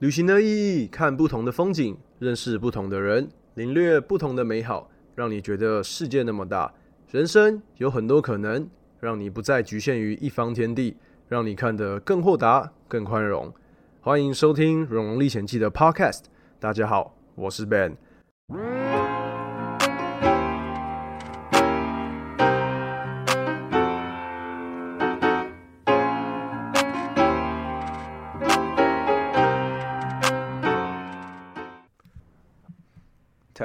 [0.00, 6.72] 旅行的意义，看不同的风景，认识不同的人，领略不同的美好，让你觉得世界那么大，
[7.10, 8.66] 人生有很多可能，
[8.98, 10.96] 让你不再局限于一方天地，
[11.28, 13.52] 让你看得更豁达、更宽容。
[14.00, 16.22] 欢迎收听《荣荣历险记》的 Podcast。
[16.58, 17.94] 大家好，我是 Ben。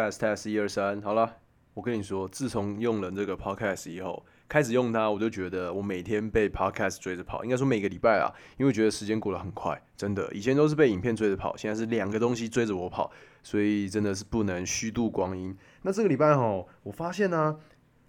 [0.05, 1.37] Test test 一二三，好了，
[1.73, 13.09] 我跟你说，自从用了这个 Podcast 以后，开始用它，我就觉得我每天被 Podcast 追着跑，应该说每个礼拜啊，因为觉得时间过得很快，真的，以前都是被影片追着跑，现在是两个东西追着我跑，
[13.41, 15.57] 所以真的是不能虚度光阴。
[15.81, 17.57] 那这个礼拜哈，我发现呢，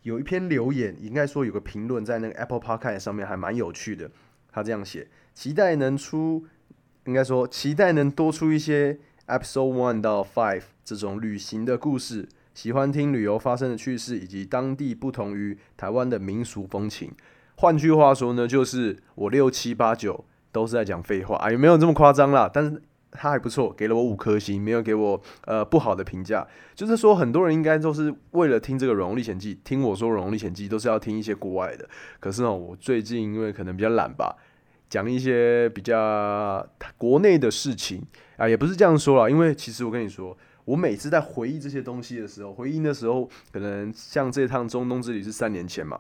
[0.02, 4.10] 有一篇留言，应该说有个评论在那个 Apple Podcast 上面还蛮有趣的，
[4.52, 6.44] 他这样写：期待能出，
[7.06, 10.75] 应该说期待能多出一些 Episode One 到 Five。
[10.86, 17.10] 这种旅行的故事，喜欢听旅游发生的趣事，以及当地不同于台湾的民俗风情。
[17.56, 22.48] 换句话说呢，就是我六七八九都是在讲废话啊，也没有这么夸张啦。
[22.54, 26.46] 但是他还不错，给了我五颗星，没有给我呃不好的评价。
[26.76, 31.88] 就是说，很多人应该都是为了听这个《荣荣历险记》，听我说《荣荣历险记》，都是要听一些国外的。
[32.20, 34.36] 可是呢，我最近因为可能比较懒吧，
[34.88, 36.64] 讲一些比较
[36.96, 38.04] 国内的事情
[38.36, 40.36] 啊，也不是这样说啦，因为其实我跟你说。
[40.66, 45.98] 我每次在回忆这些东西的时候，回忆的时候，可能像这趟中东之旅是三年前嘛，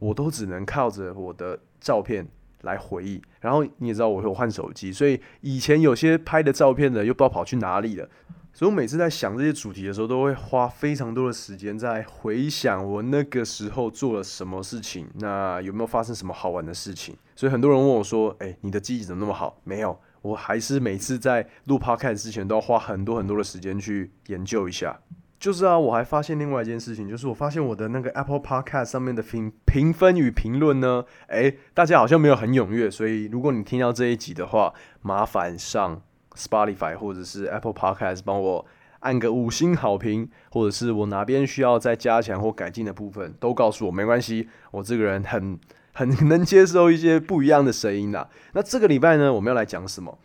[0.00, 2.26] 我都只能靠着我的照片
[2.62, 3.22] 来回忆。
[3.40, 8.08] 然后你也知道，我有换手机，所以以前有些拍的照片呢，又不知道跑去哪里了。
[8.52, 17.16] 所以我每次在想这些主题的时候，都会花非常多的时间在回想我那个时候做了什么事情，那有没有发生什么好玩的事情？
[17.36, 19.96] 所以很多人问我说：“哎，你的记忆怎么那么好？”没有。
[20.22, 24.98] 我还是每次在录 podcast 之前都要花很多很多的时间去研究一下。
[25.38, 32.90] 就是啊，我还发现另外一件事情，就是我发现我的那个 Apple Podcast 上面的评评分与评论呢，诶，大家好像没有很踊跃。
[32.90, 36.02] 所以如果你听到这一集的话，麻烦上
[36.34, 38.66] Spotify 或者是 Apple Podcast 帮我
[38.98, 44.48] 按个五星好评，或者是我哪边需要再加强或改进的部分，都告诉我，没关系。
[44.72, 45.56] 我这个人很。
[45.98, 48.28] 很能接受一些不一样的声音呐。
[48.52, 50.16] 那这个礼拜呢，我们要来讲什么？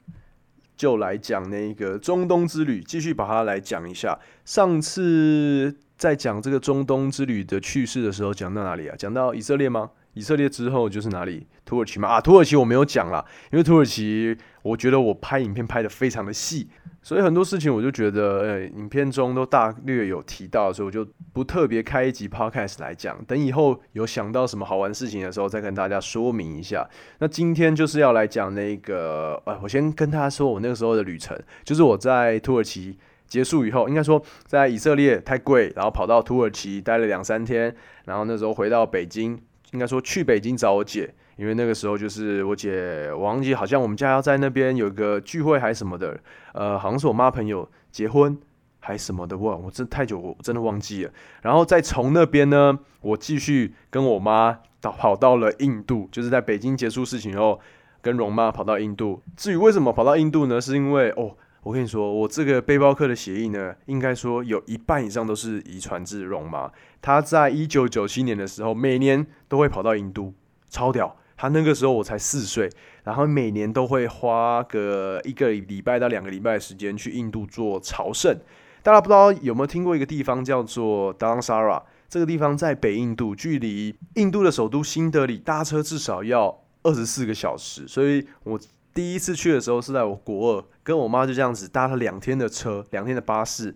[0.77, 4.19] 就来讲那个中东之旅，继续把它来讲一下。
[4.45, 8.95] 上次在讲这个中东之旅的趣事的时候，讲到哪里啊？
[8.95, 9.89] 讲到以色列吗？
[10.13, 11.47] 以色列之后就是哪里？
[11.65, 12.07] 土耳其吗？
[12.07, 16.69] 啊，土耳其我没有讲啦，因为土耳其，我觉得我拍影片拍的非常的细。
[17.03, 23.21] 所以很多事情我就觉得，呃，影片中都大略有提到，所以我就不特别开一集 podcast 来讲。
[23.25, 26.89] 等以后有想到什么好玩事情的时候，再跟大家说明一下。
[27.19, 32.97] 那今天就是要来讲那个，呃，我先跟大家说我那个时候的旅程，就是我在土耳其
[33.27, 37.75] 结束以后，应该说在以色列太贵，然后跑到土耳其待了两三天，
[38.05, 39.37] 然后那时候回到北京，
[39.73, 41.13] 应该说去北京找我姐。
[41.35, 46.19] 因为那个时候就是我姐，我忘记好像我们家要在那边有个聚会还是什么的，
[46.53, 48.37] 呃，好像是我妈朋友结婚
[48.79, 51.11] 还什么的，哇我真太久我真的忘记了。
[51.41, 57.59] 然后再从那边呢，我继续跟我妈到跑到了印度，就是在北京结束事情后，
[58.01, 59.21] 跟容妈跑到印度。
[59.35, 60.61] 至于为什么跑到印度呢？
[60.61, 66.69] 是因为哦，我跟你说，我这个背包客的协议呢，应该说有一半以上都是遗传自容妈。
[67.01, 70.33] 她在一九九七年的时候，每年都会跑到印度，
[70.69, 71.15] 超屌。
[71.35, 72.69] 他那个时候我才四岁，
[73.03, 78.37] 然后每年都会花个一个礼拜到两个礼拜的时间去印度做朝圣。
[78.81, 81.81] 大家不知道有没有听过一个地方叫做达朗萨拉？
[82.09, 87.87] 这个地方在北印度，距离印度的首都新德里搭车至少要二十四个小时。
[87.87, 88.59] 所以我
[88.93, 93.73] 第一次去的时候是在我国二，跟我妈就这样子搭了两天的车，两天的巴士，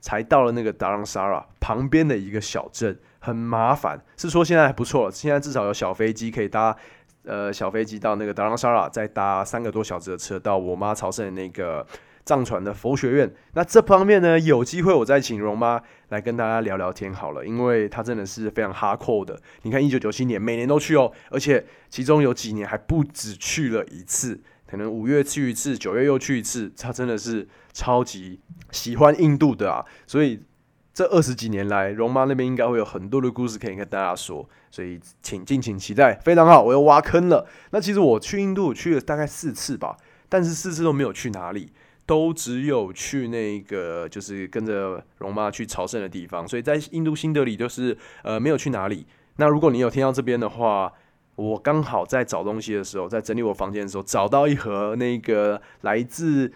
[0.00, 2.96] 才到了那个达朗萨拉旁边的一个小镇。
[3.24, 6.76] 很麻烦，是说现在还不错了，现在至少有小飞机可以搭，
[7.24, 11.86] 呃，小飞机到那个达拉沙拉，再搭三个多小时的车到我妈朝圣的那个
[12.26, 13.34] 藏传的佛学院。
[13.54, 15.80] 那这方面呢，有机会我再请容妈
[16.10, 19.40] 来跟大家聊聊天好了，因为她真的是非常哈扣的。
[19.62, 30.42] 你看，一九九七年每年都去哦，而且其中有几年还不止去了一次，可能五月去一次，九月又去一次，她真的是超级喜欢印度的啊，所以。
[30.94, 36.14] 这二十几年来，容妈那边应该会有很多的故事可以跟大家说，所以请敬请期待。
[36.24, 37.44] 非常好，我又挖坑了。
[37.72, 39.96] 那其实我去印度去了大概四次吧，
[40.28, 41.72] 但是四次都没有去哪里，
[42.06, 46.46] 都只有去那个就是跟着容妈去朝圣的地方。
[46.46, 49.04] 所以在印度新德里就是呃没有去哪里。
[49.36, 50.92] 那如果你有听到这边的话，
[51.34, 56.52] 我刚好在找东西的时候，在整理我房间的时候，找到一盒那个来自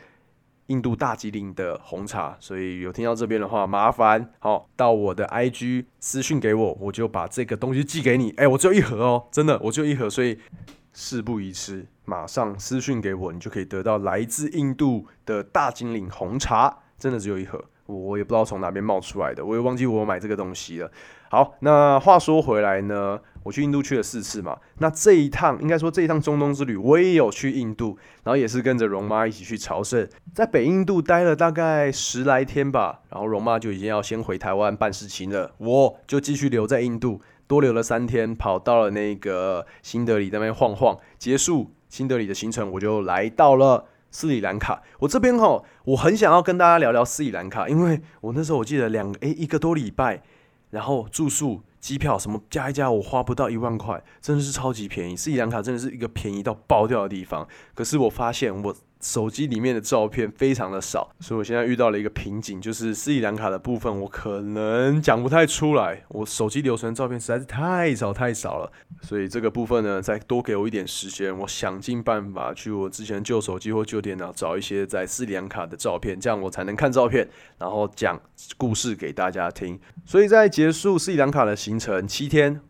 [0.68, 8.30] 印度大吉岭的红茶，所以有听到这边的话，麻烦好到我的 IG 私讯给我，我就把这个东西寄给你。
[8.36, 10.38] 哎，我只有一盒哦，真的，我就一盒，所以
[10.92, 17.64] 事不宜迟，马上私讯给我，你就可以得到来自印度的大金岭红茶，真的只有一盒。
[17.86, 20.90] 我也不知道从哪边冒出来的，我也忘记我买这个东西了。
[21.30, 23.18] 好，那话说回来呢，
[23.48, 24.56] 我去印度去了四次嘛。
[24.78, 33.00] 那这一趟应该说这一趟中东之旅，我也有去印度，然后也是跟着容妈一起去朝圣，在北印度待了大概十来天吧。
[33.10, 43.86] 然后容妈就已经要先回台湾办事情了，我就继续留在印度，多留了三天，跑到了那个新德里那边晃晃，结束新德里的行程，我就来到了。
[44.10, 50.22] 斯里兰卡，我这边哈，我很想要跟大家聊聊斯里兰卡，因为我那时候我记得两诶一个多礼拜，
[50.70, 55.16] 然后住宿、机票什么加一加，我花不到一万块，真的是超级便宜。
[55.16, 58.76] 斯里兰卡真的是一个便宜到爆掉的地方，可是我发现我。
[59.00, 66.02] 手机里面的照片非常的少，所以我现在遇到了一个瓶颈，就是斯里兰卡的部分，我可能讲不太出来。
[66.08, 68.72] 我手机留存照片实在是太少太少了，
[69.02, 77.28] 所以这个部分呢，再多给我一点时间，我想尽办法去我之前旧手机或旧电脑找一些在斯里兰卡的照片，这样我才能看照片，
[77.58, 78.20] 然后讲
[78.56, 79.78] 故事给大家听。
[80.04, 82.60] 所以在结束斯里兰卡的行程七天，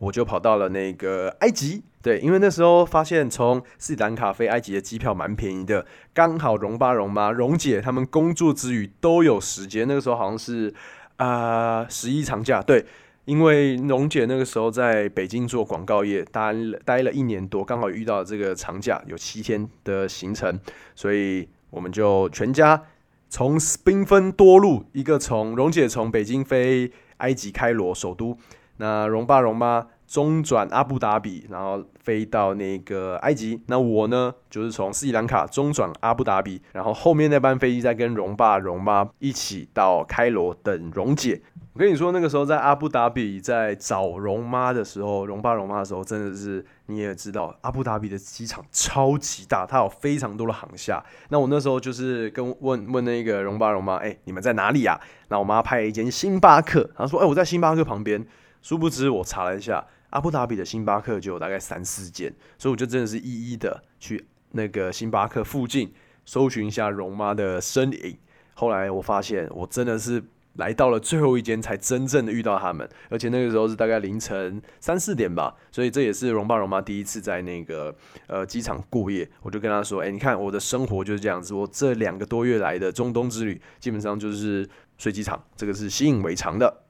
[0.00, 1.84] 我就跑到了那个埃及。
[2.00, 5.84] 对，因为那时候发现从斯里兰卡飞埃及的机票蛮便宜的，
[6.14, 9.86] 刚好荣爸荣妈荣姐他们工作之余都有时间。
[9.88, 10.72] 那个时候好像是
[11.16, 12.86] 啊十一长假，对，
[13.24, 16.54] 因为荣姐那个时候在北京做广告业，待
[16.84, 20.58] 待了一年多，刚好遇到这个长假，有七天的行程，
[20.94, 22.80] 所以我们就全家
[23.28, 28.38] 从兵分多路，一个从荣姐从北京飞埃及开罗首都，
[28.76, 29.88] 那荣爸荣妈。
[30.08, 33.62] 中转阿布达比，然后飞到那个埃及。
[33.66, 41.42] 那我呢，就是从斯里兰卡中转阿布达比，然后后面那班飞机再跟荣爸荣妈一起到开罗等荣姐。
[41.74, 51.04] 我跟你说，那个时候在阿布达比在找荣妈的时候，荣爸荣妈的时候，真的是你也知道，阿布达比的机场超级大，它有非常多的航厦。
[51.28, 54.98] 那我那时候就是跟问问那个荣爸荣妈，哎，你们在哪里啊？
[55.28, 58.26] 那我妈拍了一间星巴克，她说，哎，我在星巴克旁边。
[58.60, 59.86] 殊不知我查了一下。
[60.10, 65.92] 阿布达比的星巴克就有大概三四间，所以我就真的是一一的去那个星巴克附近
[66.24, 68.16] 搜寻一下容妈的身影。
[68.54, 70.22] 后来我发现，我真的是
[70.54, 72.88] 来到了最后一间，才真正的遇到他们。
[73.08, 77.94] 而且那个时候是大概凌晨三四点吧，所以这也是容爸容妈第一次在那个
[78.26, 79.28] 呃机场过夜。
[79.42, 86.84] 我就跟他说：“哎，你看我的生活就是这样子，我这两个多月来的中东之旅，基本上就是睡机场，这个是习以为常的。”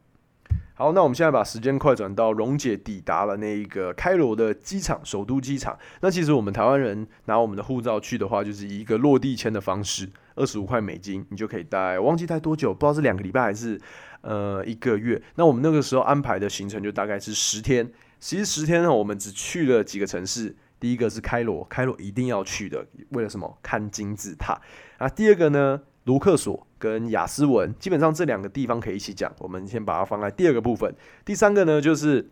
[0.74, 5.76] 好，那我们现在把时间快转到蓉姐抵达了那一个开罗的机场，首都机场。
[6.02, 13.80] 那其实我们台湾人拿我们的护照去的话，就是以一个落地签的方式，二十五块美金，你就可以待，忘记待多久，不知道是两个礼拜还是
[14.20, 15.20] 呃一个月。
[15.34, 17.90] 那我们那个时候安排的行程就大概是十天。
[18.20, 20.54] 其实十天呢，我们只去了几个城市。
[20.78, 23.58] 第一个是开罗，开罗一定要去的，为了什么？
[23.60, 24.56] 看金字塔
[24.98, 25.08] 啊。
[25.08, 25.80] 第二个呢？
[26.04, 29.32] 卢克索跟雅思文，基本上这两个地方可以一起讲。
[29.38, 30.94] 我们先把它放在第二个部分。
[31.24, 32.30] 第三个呢，就是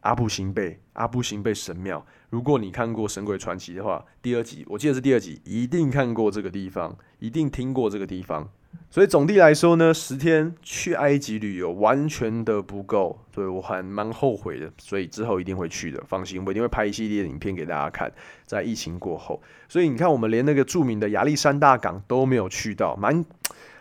[0.00, 2.04] 阿布辛贝，阿布辛贝神庙。
[2.30, 8.48] 如果你看过《神鬼传奇》的话，第二集我记得是第二集，一定看过这个地方，一定听过这个地方。
[8.90, 14.68] 所以总体来说呢，十天去埃及旅游完全的不够，对我还蛮后悔的。
[14.78, 18.12] 所以之后一定会去的，放心，我一定会拍一系列影片给大家看。
[18.44, 23.24] 在疫情过后，所以你看，我们连那个著名的亚历山大港都没有去到，蛮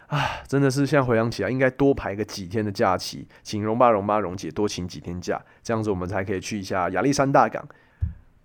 [0.08, 7.66] 啊，真的是现在回想起来，应该多排个几天的假期，请容爸、容妈、容姐多请几天假，这样子我们才可以去一下亚历山大港。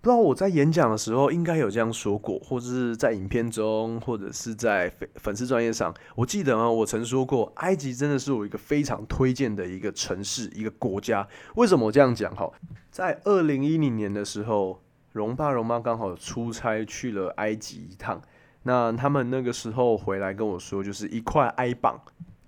[0.01, 5.93] 不知道我在演讲的时候应该有这样说过，或者是在影片中，或者是在粉粉丝专业上。
[6.15, 11.27] 我记得啊，我曾说过，埃及真的是我一个非常推荐的一个城市、一个国家。
[11.55, 12.33] 为什么我这样讲？
[12.33, 12.49] 哈，
[12.89, 18.21] 在二零一零年的时候，容爸容妈刚好出差去了埃及一趟，
[18.69, 21.99] 那他们那个时候回来跟我说，就是一块埃镑。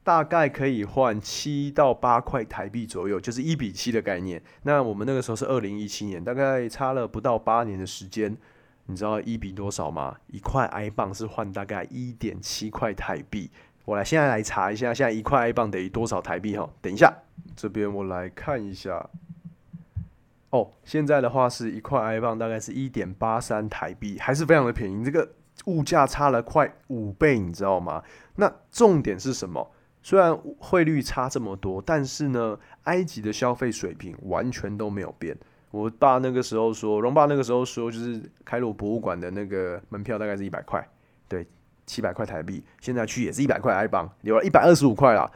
[0.03, 4.39] 大概可以换七到八块台币左右，就是一比七的概念。
[4.61, 8.37] 那我们那个时候是二零一七年，大概差了不到八年的时间。
[8.85, 10.15] 你知道一比多少吗？
[10.27, 13.49] 一块埃镑是换大概一点七块台币。
[13.85, 16.55] 我来现在来查一下，现在一块埃镑等于多少台币？
[16.55, 17.11] 哈，等一下，
[17.55, 19.09] 这边我来看一下。
[20.51, 25.03] 哦，现在的话是一块埃镑大概是一点八三台币，还是非常的便宜。
[25.05, 25.31] 这个
[25.65, 28.03] 物价差了快五倍，你知道吗？
[28.35, 29.71] 那重点是什么？
[30.03, 35.37] 虽然汇率差这么多，但是呢，埃及的消费水平完全都没有变。
[35.69, 40.85] 我爸那个时候说，荣爸那个时候说，就是开罗博物馆的那个门票大概是一百块，
[41.27, 41.47] 对，
[41.85, 45.31] 七百块台币，现在去也是一百块埃镑，有了一百二十五块啊，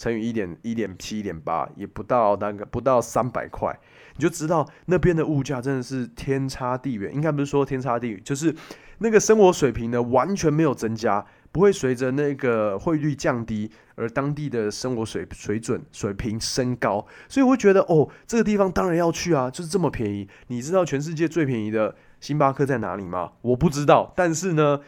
[0.00, 3.78] 乘以一点一点七一点八，也不到那个不到三百块，
[4.16, 7.14] 你就知道那边的物价真的是天差地远。
[7.14, 8.56] 应该不是说天差地远，就是
[9.00, 11.22] 那个生活水平呢完全没有增加。
[11.52, 20.28] 不会随着那个汇率降低而当地的生活水水准水平升高，所以我会觉得哦，这个地方当然要去啊，就是这么便宜。
[20.46, 23.32] 你知道全世界最便宜的星巴克在哪里吗？
[23.42, 24.78] 我不知道，但是呢，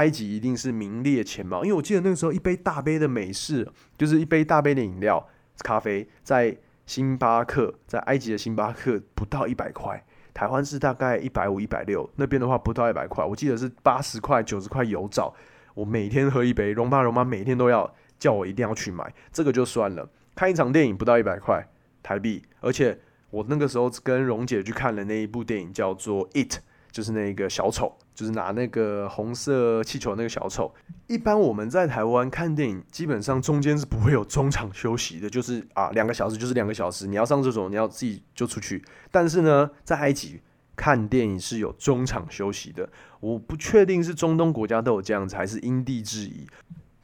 [0.00, 5.28] 埃及一定是名列前茅，因为我记得那个时候一杯大杯的美式，就是一杯大杯的饮料
[5.58, 10.02] 咖啡，在星巴克，在埃及的星巴克不到一百块，
[10.32, 15.34] 台湾是大概一百五、一百六，那边的话不到一百块，我记得是八十块、九十块有找。
[15.74, 20.08] 我每天喝一杯，容爸容妈每天都要叫我一定要去买，这个就算了。
[20.34, 21.68] 看一场电影不到一百块
[22.02, 26.54] 台币，而且我那个时候跟蓉姐去看了那一部电影，叫做《It》，
[26.90, 30.72] 就是那个小丑，就是拿那个红色气球那个小丑。
[31.06, 38.84] 一般我们在台湾看电影，基本上中间是不会有中场休息的，就是啊两个小时就是两个小时，你要上厕所你要自己就出去。
[39.10, 40.40] 但是呢，在埃及。
[40.76, 46.46] 看电影是有中场休息的，我不确定是中东国家都有这样子，还是因地制宜。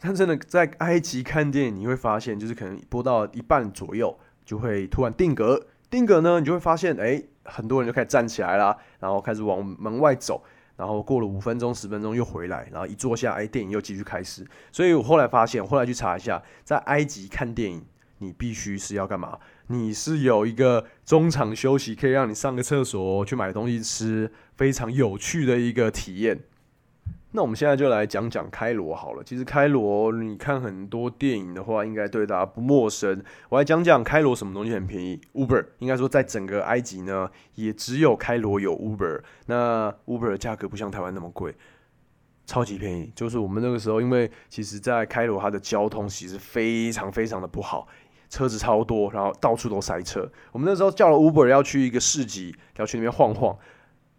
[0.01, 5.67] 但真的在埃及看电影，你会发现，就是可能播到一半左右，就会突然定格。
[5.91, 10.43] 定格呢，你就会发现，哎，很多人就开始站起来啦，然后开始往门外走，
[10.77, 14.47] 然后过了五分钟、十分钟又回来，然后一坐下，哎，电影又继续开始。
[14.71, 17.85] 所以我后来发现，后来去查一下，在埃及看电影，
[18.19, 19.39] 你必须是要干嘛？
[19.69, 26.41] 你是有一个中场休息，可以让你上个厕所、去买东西吃，非常有趣的一个体验。
[27.37, 29.23] 那我们现在就来讲讲开罗好了。
[29.23, 33.23] 其实开罗，你看很多电影的话，应该对大家不陌生。
[33.51, 35.21] 我来讲讲开罗什么东西很便宜。
[35.35, 39.21] Uber 应该说，在整个埃及呢，也只有开罗有 Uber。
[39.45, 41.55] 那 Uber 的价格不像台湾那么贵，
[42.47, 43.13] 超级便宜。
[43.15, 47.87] 就是我们那个时候，因为其实在开罗，它的交通其实非常非常的不好。
[48.31, 50.27] 车子超多，然后到处都塞车。
[50.53, 53.57] 我们那时候叫了 Uber 要去一个市集，要去那边晃晃，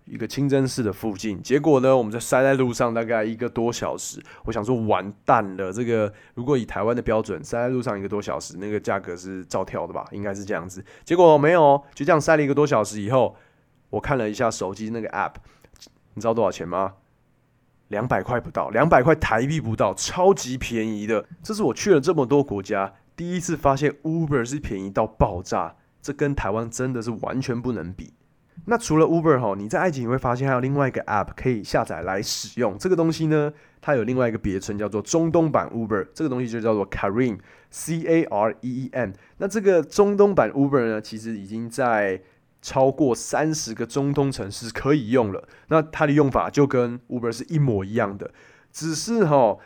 [0.08, 1.42] 一个清真寺的附近。
[1.42, 4.22] 结果呢，我们在塞在路上大概一个多小时。
[4.46, 10.06] 我想说完蛋了，这个如果以台湾的标准，塞在路上一个多小时，那个价格是照跳的吧？
[10.12, 10.84] 应该是这样子。
[11.04, 13.36] 结果没有，就这样塞了一个多小时以后，
[13.90, 15.34] 我看了一下手机那个 App，
[16.14, 16.94] 你知道多少钱吗？
[17.90, 21.26] 两百块不到，两百块台币不到，超级便宜的。
[21.42, 22.94] 这是我去了这么多国家。
[23.16, 28.14] 第一次发现 Uber 是便宜到爆炸，这跟台湾真的是完全不能比。
[28.66, 32.78] 那除了 Uber 哈，你在埃及你会发现还有另外一个 App 可以下载来使用。
[32.78, 39.14] 这个东西呢，它有另外一个别称叫做中东版 Uber，这个东西就叫做 Careem，C A R E E N。
[39.38, 42.22] 那这个中东版 Uber 呢，其实已经在
[42.62, 45.48] 超过三十个中东城市可以用了。
[45.70, 48.32] 那它的用法就跟 Uber 是一模一样的，
[48.72, 49.58] 只是哈。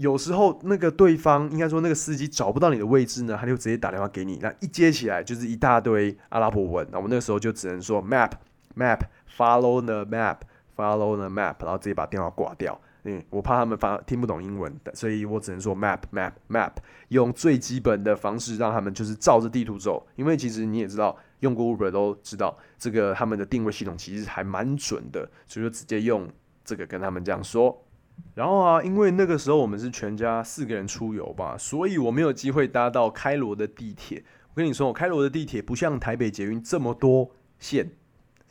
[0.00, 8.30] 有时候那个对方应该说那个司机找不到你的位置呢，他就直接打电话给你，那一接起来就是一大堆阿拉伯文，那我们那个时候就只能说 map
[8.74, 9.00] map
[9.36, 10.38] follow the map
[10.74, 12.80] follow the map，然后直接把电话挂掉。
[13.04, 16.72] 嗯，我怕他们发听不懂英文的，所以我只能说 map map map，
[17.08, 20.06] 用最基本的方式让他们就是照着地图走。
[20.16, 26.26] 因为其实你也知道，用过 Uber 都知道，这个他们的定位系统其实还蛮准的，所以说直接用
[26.64, 27.84] 这个跟他们这样说。
[28.34, 34.22] 然后啊，因为那个时候我们是全家四个人出游吧，所以我没有机会搭到开罗的地铁。
[34.52, 37.90] 我跟你说，我开罗的地铁不像台北捷运这么多线，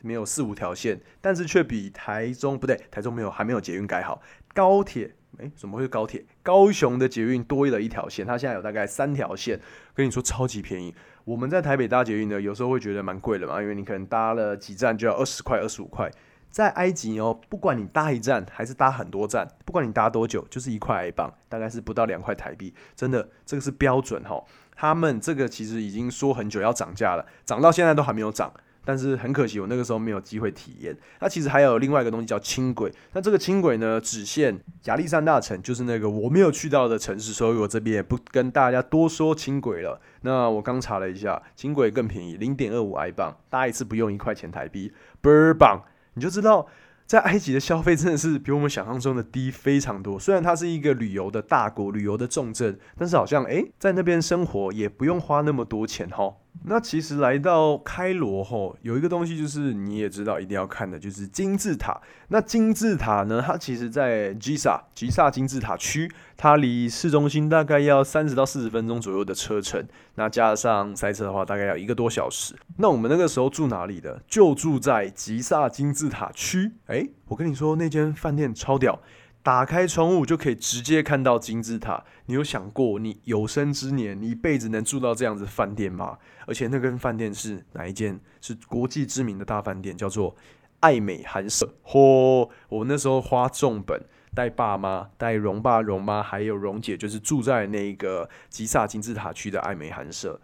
[0.00, 4.22] 没有四五条线，但是却比台中不对，台中没有还没有捷运改好。
[4.54, 6.24] 高铁诶，怎么会是高铁？
[6.42, 9.60] 高雄的捷运多了一条线，它现在有大概三条线。
[9.94, 10.94] 跟你说超级便宜。
[11.24, 16.10] 我们在台北搭捷运呢，有时候会觉得蛮贵的嘛，因为你可能搭了几站就要二十块、二十五块。
[16.50, 22.74] 在埃及哦，不管你搭一站还是搭很多站，不管你搭多久，就是一块埃镑，大概是不到两块台币。
[22.96, 24.42] 真的，这个是标准哈。
[24.74, 28.52] 他们这个其实已经说很久要涨价了，涨到现在都还没有涨。
[28.82, 30.96] 但是很可惜，我那个时候没有机会体验。
[31.20, 32.90] 那其实还有另外一个东西叫轻轨。
[33.12, 40.00] 那这个轻轨呢，只限亚历山大城，就是那个我没有去到的城市，所以我这边也不跟大家多说轻轨了。
[40.22, 45.84] 那我刚查了一下，轻轨更便宜，零点二五埃镑，搭一次不用一块钱台币，倍儿棒。
[46.14, 46.66] 你就知道，
[47.06, 50.18] 在埃及的消费真的是比我们想象中的低非常多。
[50.18, 56.34] 虽然它是一个旅游的大国、旅游的重镇，但是好像诶，在那边生活也不用花那么多钱哈。
[56.64, 61.98] 那其实来到开罗后，有一个东西就是你也知道一定要看的，就是金字塔。
[62.28, 69.82] 那金字塔呢，它其实在吉萨吉萨金字塔区，它离市中心大概要三十到四十分钟左右的车程。
[70.16, 72.54] 那加上塞车的话，大概要一个多小时。
[72.76, 74.20] 那我们那个时候住哪里的？
[74.26, 76.72] 就住在吉萨金字塔区。
[76.88, 79.00] 诶，我跟你说，那间饭店超屌。
[79.42, 82.04] 打开窗户就可以直接看到金字塔。
[82.26, 86.18] 你有想过，你有生之年，你一辈子能住到这样子饭店吗？
[86.46, 88.20] 而且那间饭店是哪一间？
[88.42, 90.36] 是国际知名的大饭店，叫做
[90.80, 91.74] 爱美寒舍。
[91.84, 92.50] 嚯！
[92.68, 94.02] 我那时候花重本
[94.34, 100.38] 带爸妈、带荣爸、荣妈还有荣姐，就是住在那个吉萨金字塔区的爱美寒舍。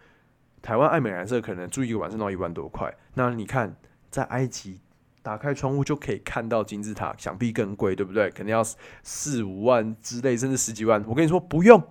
[0.61, 2.91] 台湾爱美寒舍可能住一个晚上要一万多块。
[3.13, 3.75] 那你看，
[4.09, 4.81] 在埃及。
[5.27, 8.29] 打开窗户就可以看到金字塔，想必更贵，对不对？
[8.29, 8.63] 肯定要
[9.03, 11.03] 四五万之类，甚至十几万。
[11.05, 11.83] 我跟你说，不用，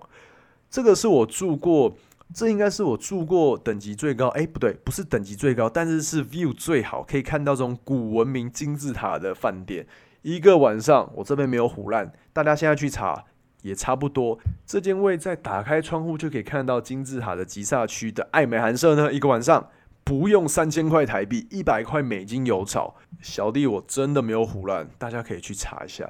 [0.71, 1.95] 这个是我住过，
[2.33, 4.29] 这应该是我住过等级最高。
[4.29, 9.85] 哎，不对，不是等级最高，但是是 view 最好，可以看到这种古文明金字塔的饭店。
[10.23, 13.23] 一个晚上，我这边没有虎烂，大家现在去查
[13.61, 14.39] 也差不多。
[14.65, 19.69] 这间位在打开窗户就可以看到金字塔的吉萨区的爱美寒舍呢，一个晚上。
[20.07, 22.95] 不用三千块台币，一百块美金有找。
[23.21, 26.09] 小弟我真的没有胡乱，大家可以去查一下。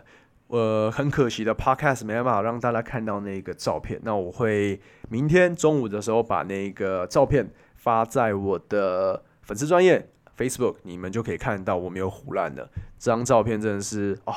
[0.49, 3.99] 呃，很可惜的，Podcast 没办法让大家看到那个照片。
[4.03, 12.69] 那我会明天中午的时候把那个照片发在我的粉丝专业 Facebook，你们就可以看到我没有胡乱的。
[12.99, 14.33] 这张照片真的是啊，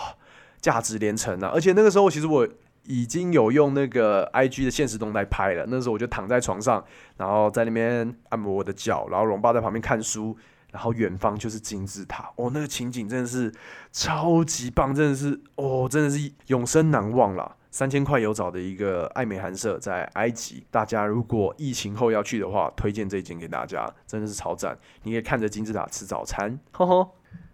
[0.63, 1.51] 价值连城啊！
[1.53, 2.49] 而且那个时候其实我。
[2.91, 6.85] 已经有用那个 I G 的现实动态拍了，那时候我就躺在床上，
[7.17, 10.37] 然后在那边按摩我的脚，然后荣爸在旁边看书，
[10.73, 13.55] 然后远方就是金字塔，哦，那个情景真的是
[13.93, 17.57] 超级棒，真的是哦，真的是永生难忘了。
[17.71, 27.09] 三千块有找的一个爱美寒舍在埃及，大家如果疫情后要去的话，推荐这一间给大家，真的是超赞，你可以看着金字塔吃早餐，呵呵。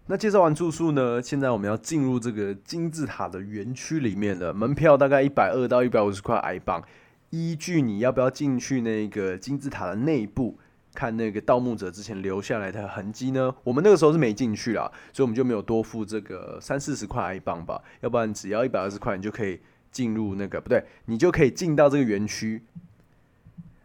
[0.09, 1.21] 那介绍完住宿呢？
[1.21, 4.53] 现在我们要进入这个金字塔的园区里面了。
[4.53, 6.81] 门票大概一百二到一百五十块埃镑。
[7.29, 10.57] 依据你要不要进去那个金字塔的内部
[10.93, 13.53] 看那个盗墓者之前留下来的痕迹呢？
[13.65, 17.83] 我们那个时候是没进去啦，所以我们就没有多付这个三四十块埃镑吧。
[17.99, 19.59] 要不然只要一百二十块，你就可以
[19.91, 22.63] 进入那个不对，你就可以进到这个园区。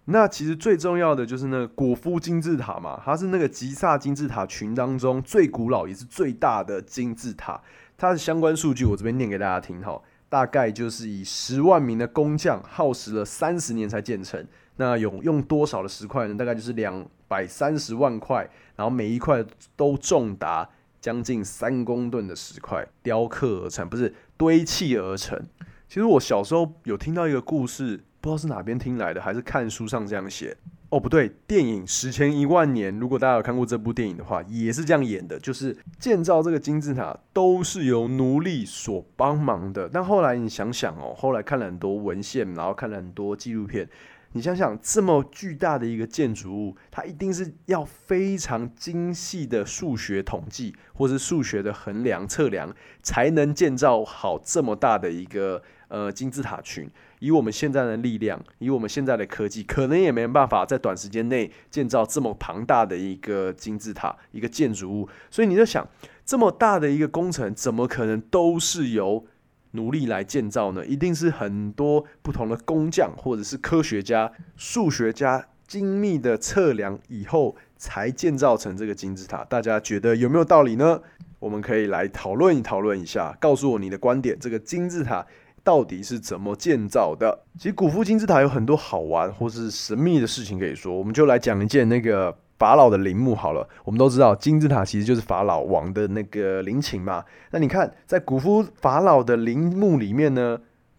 [0.06, 7.60] 那其实最重要的就是那个果夫金字塔嘛，它是那个吉萨金字塔群当中最古老也是最大的金字塔。
[7.96, 14.44] 它的相关数据我这边念给大家听哈，大概就是以十万名的工匠耗时了三十年才建成。
[14.74, 16.34] 那有用多少的石块呢？
[16.34, 18.38] 大概就是两百三十万块，
[18.74, 19.44] 然后每一块
[19.76, 20.68] 都重达
[21.00, 25.40] 将近三公吨的石块雕刻而成，不是堆砌而成。
[25.86, 28.02] 其实我小时候有听到一个故事。
[28.22, 30.56] 不知道是哪边听来的，还是看书上这样写？
[30.90, 39.88] 哦，不对，电影《史前一万年》，如果大家有看过这部电影的话，也是这样演的，就是建造这个金字塔都是由奴隶所帮忙的。
[39.88, 43.88] 但后来你想想哦，后来看了很多文献，然后看了很多纪录片，
[44.34, 56.88] 你想想这么巨大的一个建筑物，它一定是要非常精细的数学统计，或是数学的衡量测量，才能建造好这么大的一个呃金字塔群。
[57.22, 65.08] 以我们现在的力量，以我们现在的科技，可能也没办法在短时间内建造这么庞大的一个金字塔、一个建筑物。
[65.30, 65.86] 所以你就想，
[66.24, 69.24] 这么大的一个工程，怎么可能都是由
[69.70, 70.84] 奴隶来建造呢？
[70.84, 79.44] 一定是很多不同的工匠或者是科学家、数学家精密的测量以后才建造成这个金字塔。
[79.44, 81.00] 大家觉得有没有道理呢？
[81.38, 84.36] 我们可以来讨论一讨论一下，告诉我你的观点。
[84.40, 85.24] 这个金字塔。
[85.64, 87.44] 到底是怎么建造的？
[87.56, 93.68] 其实古夫金字塔有很多好玩或是神秘的事情可以说，我们就来讲一件那个法老的陵墓好了。
[93.84, 97.24] 我们都知道金字塔其实就是法老王的那个陵寝嘛。
[97.50, 100.58] 那你看，在古夫法老的陵墓里面呢，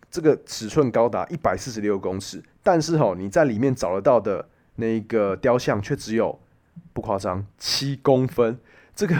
[0.10, 6.39] 这个尺寸高达一百四十六公尺，但是哈，你在里面找得到的那个雕像却只有
[6.93, 8.58] 不夸张七公分。
[8.95, 9.15] 这个，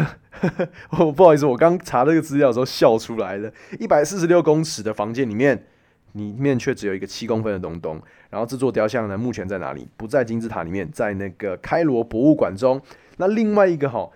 [1.00, 3.52] 我不好意思，我刚查这个资料的时候笑出来了。
[3.80, 5.66] 一百四十六公尺的房间里面，
[6.12, 8.00] 里面却只有一个七公分的东东。
[8.30, 9.88] 然后这座雕像呢，目前在哪里？
[9.98, 12.80] 不在金字塔里面，在那个开罗博物馆中。
[13.18, 14.10] 那另外一个哈，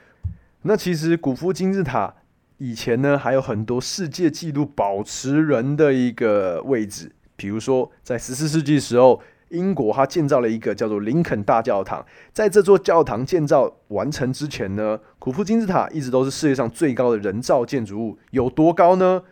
[0.61, 2.13] 那其实古夫金字塔
[2.57, 9.21] 以前呢，还有很多世界纪录保持人的一个位置，比如说在十四世纪时候。
[9.49, 12.05] 英国，它建造了一个叫做林肯大教堂。
[12.33, 18.17] 在这座教堂建造完成之前呢，古夫金字塔一直都是世界上最高的人造建筑物。
[18.31, 19.23] 有多高呢？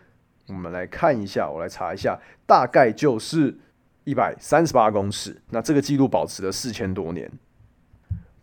[0.48, 3.58] 我们来看一下，我来查一下，大概就是
[4.04, 5.42] 一百三十八公尺。
[5.50, 7.30] 那这个记录保持了四千多年。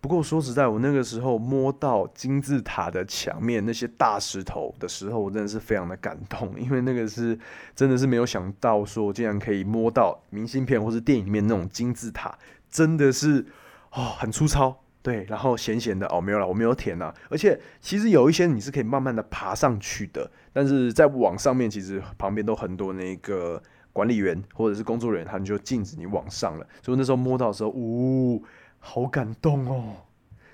[0.03, 7.39] 不过说实在，我那个时候摸到金字塔的墙面那些大石头的时候，我真的是非常的感动，因为那个是
[7.73, 12.37] 真的是没有想到，说竟然可以摸到明信片或是电影里面那种金字塔，
[12.69, 13.45] 真的是
[13.93, 17.15] 哦很粗糙，对，然后咸咸的哦，没有了，我没有舔啊。
[17.29, 23.63] 而且其实有一些你是可以慢慢的爬上去的，但是在网上面其实旁边都很多那个
[23.93, 26.67] 管理员或者是工作人员，他们就禁止你往上了。
[26.81, 28.43] 所以那时候摸到的时候，呜，
[28.85, 29.95] 好感动哦。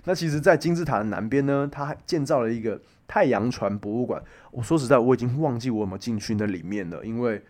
[0.06, 4.24] 那其实，在金字塔的南边呢，它还建造了一个太阳船博物馆。
[4.52, 7.44] 我说实在，我已经忘记我有没有进去那里面了，因为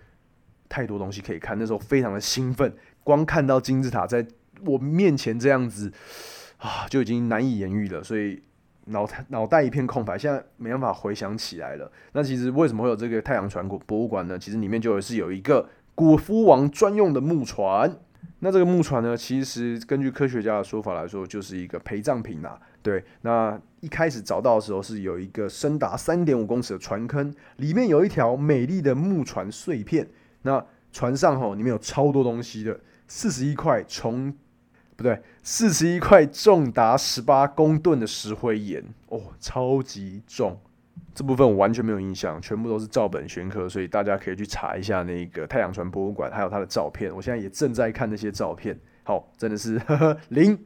[0.70, 1.58] 太多东西可以看。
[1.60, 4.26] 那时候非常的兴奋，光看到金字塔在
[4.66, 5.92] 我面前这样子。
[6.58, 8.44] 啊，就已经难以言喻了，所以
[8.88, 11.90] 脑脑袋一片空白，现在没办法回想起来了。
[12.12, 14.38] 那其实为什么会有这个太阳船博博物馆呢？
[14.38, 17.96] 其实里面就是有一个古夫王专用的木船。
[18.40, 22.60] 那这个木船呢，其实根据科学家的说法来说，就是一个陪葬品啊。
[22.82, 30.08] 对，那一开始找到的时候是有一个深达三点五公尺的船坑，里面有一条美丽的木船碎片。
[30.44, 34.34] 那船上吼里面有超多东西的，四十一块从。
[34.96, 40.60] 不对，四十一块重达十八公吨的石灰岩哦，超级重。
[41.20, 47.14] 这部分我完全没有印象，全部都是照本宣科，所以大家可以去查一下那个太阳船博物馆，还有它的照片。
[47.14, 49.78] 我现在也正在看那些照片，好，真的是
[50.30, 50.58] 零。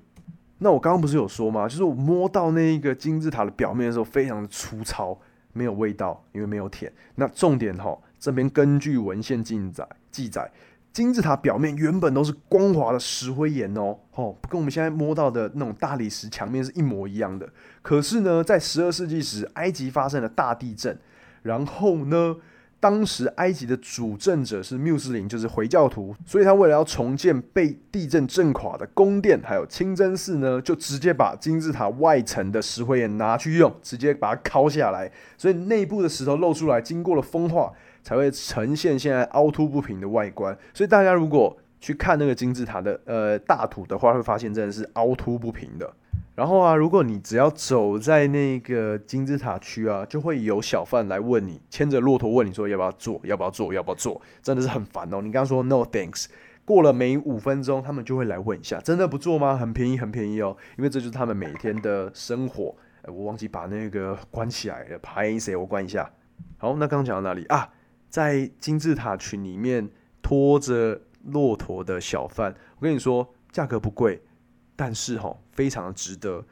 [0.60, 1.68] 那我刚刚不是有说吗？
[1.68, 5.20] 就是我摸到那个金字塔的表面的时候，非常的粗糙，
[5.54, 6.94] 没有味道，因为没有舔。
[7.16, 10.48] 那重点哈，这边根据文献记载记载。
[10.94, 17.50] 金字塔表面原本都是光滑的石灰岩哦，哦，跟我们现在摸到的那种大理石墙面是一模一样的。
[17.82, 20.96] 可是呢，在十二世纪时，埃及发生了大地震，
[21.42, 22.36] 然后呢，
[22.80, 37.74] 当时埃及的主政者是穆斯林，就是回教徒，所以他为了要重建被地震震垮的宫殿，还有清真寺呢，就直接把金字塔外层的石灰岩拿去用，直接把它敲下来，所以内部的石头露出来，经过了风化。
[38.04, 45.92] 才会呈现现在凹凸不平的外观，所以大家如果去看那个金字塔的呃大图的话，会发现真的是凹凸不平的。
[46.36, 55.22] 然后啊，如果你只要走在那个金字塔区啊，就会有小贩来问你，牵着骆驼问你说要不要做，要不要做，要不要做，真的是很烦哦。
[55.22, 56.26] 你刚刚说 no thanks，
[56.66, 59.56] 过了每五分钟他们就会来问一下，真的不做吗？
[59.56, 62.76] 很便宜，很便宜哦，因为这就是他们每天的生活。
[63.04, 65.56] 我忘记把那个关起来了，拍谁？
[65.56, 66.10] 我关一下。
[66.58, 67.70] 好，那刚讲到哪里啊？
[68.14, 69.90] 在金字塔群里面
[70.22, 74.22] 拖着骆驼的小贩，我跟你说，价格不贵，
[74.76, 76.46] 但是哈，非常值得，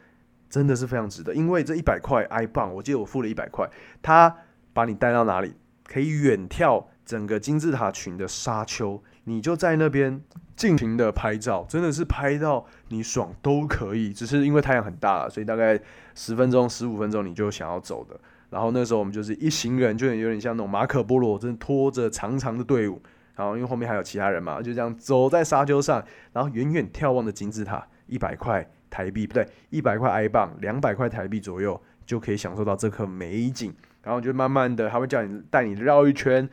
[0.50, 1.36] 真的是非常值得。
[1.36, 3.69] 因为这一百块 i 磅，我记得我付了一百块，
[4.02, 4.36] 他
[4.74, 10.19] 把你带到哪里，可以远眺整个金字塔群的沙丘，你就在那边
[10.56, 14.12] 尽情的拍照，真的是拍到你爽都可以。
[14.12, 15.80] 只是因为太阳很大了，所以大概
[16.15, 18.19] 十分钟、十五分钟你就想要走的。
[18.51, 23.01] 然后那时候我们就是一行人，就有点像那种马可波罗，真的拖着长长的队伍。
[23.33, 33.73] 然后因为后面还有其他人嘛，就这样走在沙丘上，然后远远眺望着金字塔，一百块台币不对，一百块埃镑，两百块台币左右就可以享受到这颗美景。
[34.03, 36.47] 然后就慢慢的，他会叫你带你绕一圈，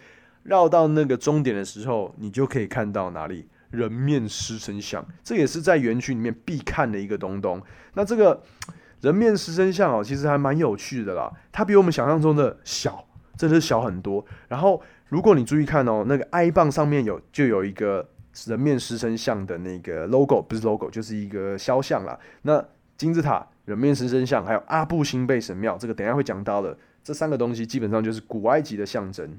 [0.44, 7.60] 绕到那个终点的时候，你就可以看到哪里人面狮身像，这也是在园区里面必看的一个东东。
[7.94, 8.40] 那这个。
[9.00, 11.32] 人面狮身像哦，其实还蛮有趣的啦。
[11.52, 13.06] 它比我们想象中的小，
[13.36, 14.24] 真的是小很多。
[14.48, 18.08] 然后，如果你注意看哦，那个 i 棒上面有就有一个
[18.46, 22.18] 人面狮身像的那个 logo，不是 logo，就是一个肖像啦。
[22.42, 22.64] 那
[22.96, 29.38] 金字塔、人面狮身像，还有阿布辛贝神庙，这个等下会讲到的，这三个东西基本上就是古埃及的象征。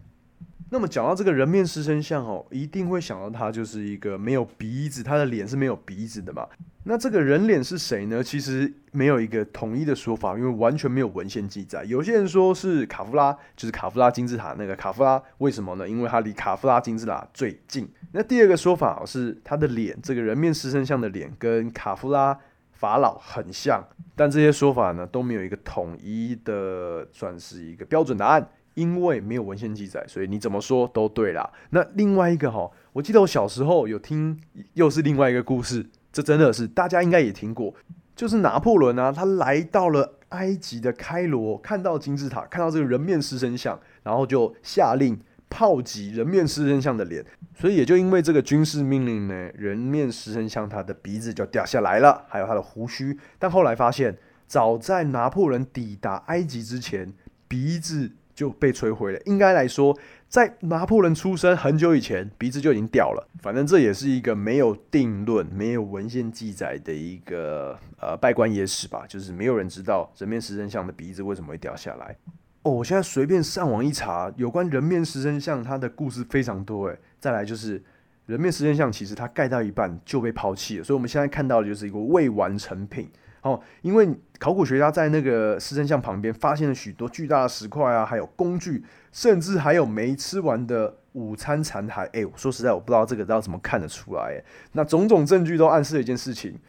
[0.71, 6.47] 那么讲到这个人面狮身像哦，一定会想到他就是一个没有鼻子，他的脸是没有鼻子的嘛。
[6.84, 8.23] 那这个人脸是谁呢？
[8.23, 11.84] 其实没有一个统一的说法，因为完全没有文献记载。
[11.86, 15.88] 有些人说是卡夫拉，就是卡夫拉金字塔那个卡夫拉，为什么呢？
[15.88, 17.88] 因为他离卡夫拉金字塔最近。
[18.12, 22.39] 那第二个说法是他的脸，这个人面狮身像的脸跟卡夫拉
[22.71, 23.84] 法老很像，
[24.15, 28.47] 但这些说法呢都没有一个统一的，算是一个标准答案。
[28.79, 31.51] 因为没有文献记载，所以你怎么说都对啦。
[31.71, 34.39] 那另外一个哈，我记得我小时候有听，
[34.75, 37.75] 又是另外一个故事，这真的是大家应该也听过，
[38.15, 53.17] 就是拿破仑啊，他来到了埃及的开罗，看到金字塔，看到这个人面狮身像，然后就下令炮击人面狮身像的脸，所以也就因为这个军事命令呢，人面狮身像他的鼻子就掉下来了，还有他的胡须。
[53.37, 57.13] 但后来发现，早在拿破仑抵达埃及之前，
[57.49, 58.11] 鼻子。
[58.39, 59.19] 就被摧毁了。
[59.25, 59.93] 应该来说，
[60.30, 63.28] 在拿破仑出生很久以前，鼻子就已经掉了。
[63.41, 69.04] 反正这也是一个没有定论、没有文献记载的一个呃拜官野史吧。
[69.10, 72.15] 就是没有人知道人面狮身像的鼻子为什么会掉下来。
[72.62, 76.88] 哦，我现在随便上网一查，有关人面狮身像它的故事非常多。
[76.88, 77.84] 诶，再来就是
[78.25, 83.10] 人面狮身像其实它盖到一半就被抛弃了，所以我们现在看到的就是一个未完成品。
[83.41, 92.10] 哦，因为考古学家在那个狮身像旁边发现了许多巨大的石块啊，还有工具，甚至还有没吃完的午餐残骸。
[92.12, 94.43] 哎，说实在，我不知道这个要怎么看得出来。
[94.73, 96.60] 那种种证据都暗示了一件事情，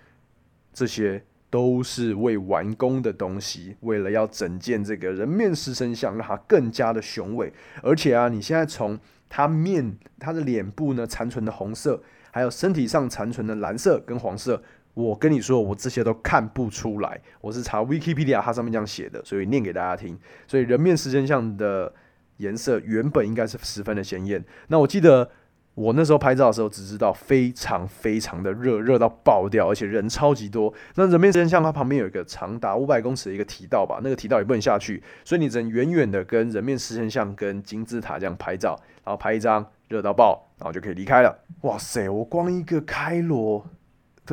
[0.72, 7.52] 这些都是未完工的东西，为了要整建这个人面狮身像，让它更加的雄伟。
[7.82, 8.96] 而且啊，你现在从
[9.28, 14.62] 它面、它的脸部呢残存的红色，还有身体上残存的蓝色跟黄色。
[14.94, 17.20] 我跟你说，我这些都看不出来。
[17.40, 20.18] 我是查 Wikipedia，它上面这样写的，所以念给大家听。
[20.46, 21.92] 所以人面狮身像的
[22.38, 24.44] 颜色原本应该是十分的鲜艳。
[24.68, 25.30] 那我记得
[25.74, 30.74] 我那时候拍照的时候，只知道非常非常的热，热到爆掉，而且人超级多。
[30.96, 41.38] 那人面狮身像它旁边有一个长达五百公尺的一个提道吧，那个提道也不能下去，所以你只能远远的跟人面狮身像跟金字塔这样拍照，然后拍一张热到爆，然后就可以离开了。
[41.62, 43.64] 哇塞，我光一个开罗。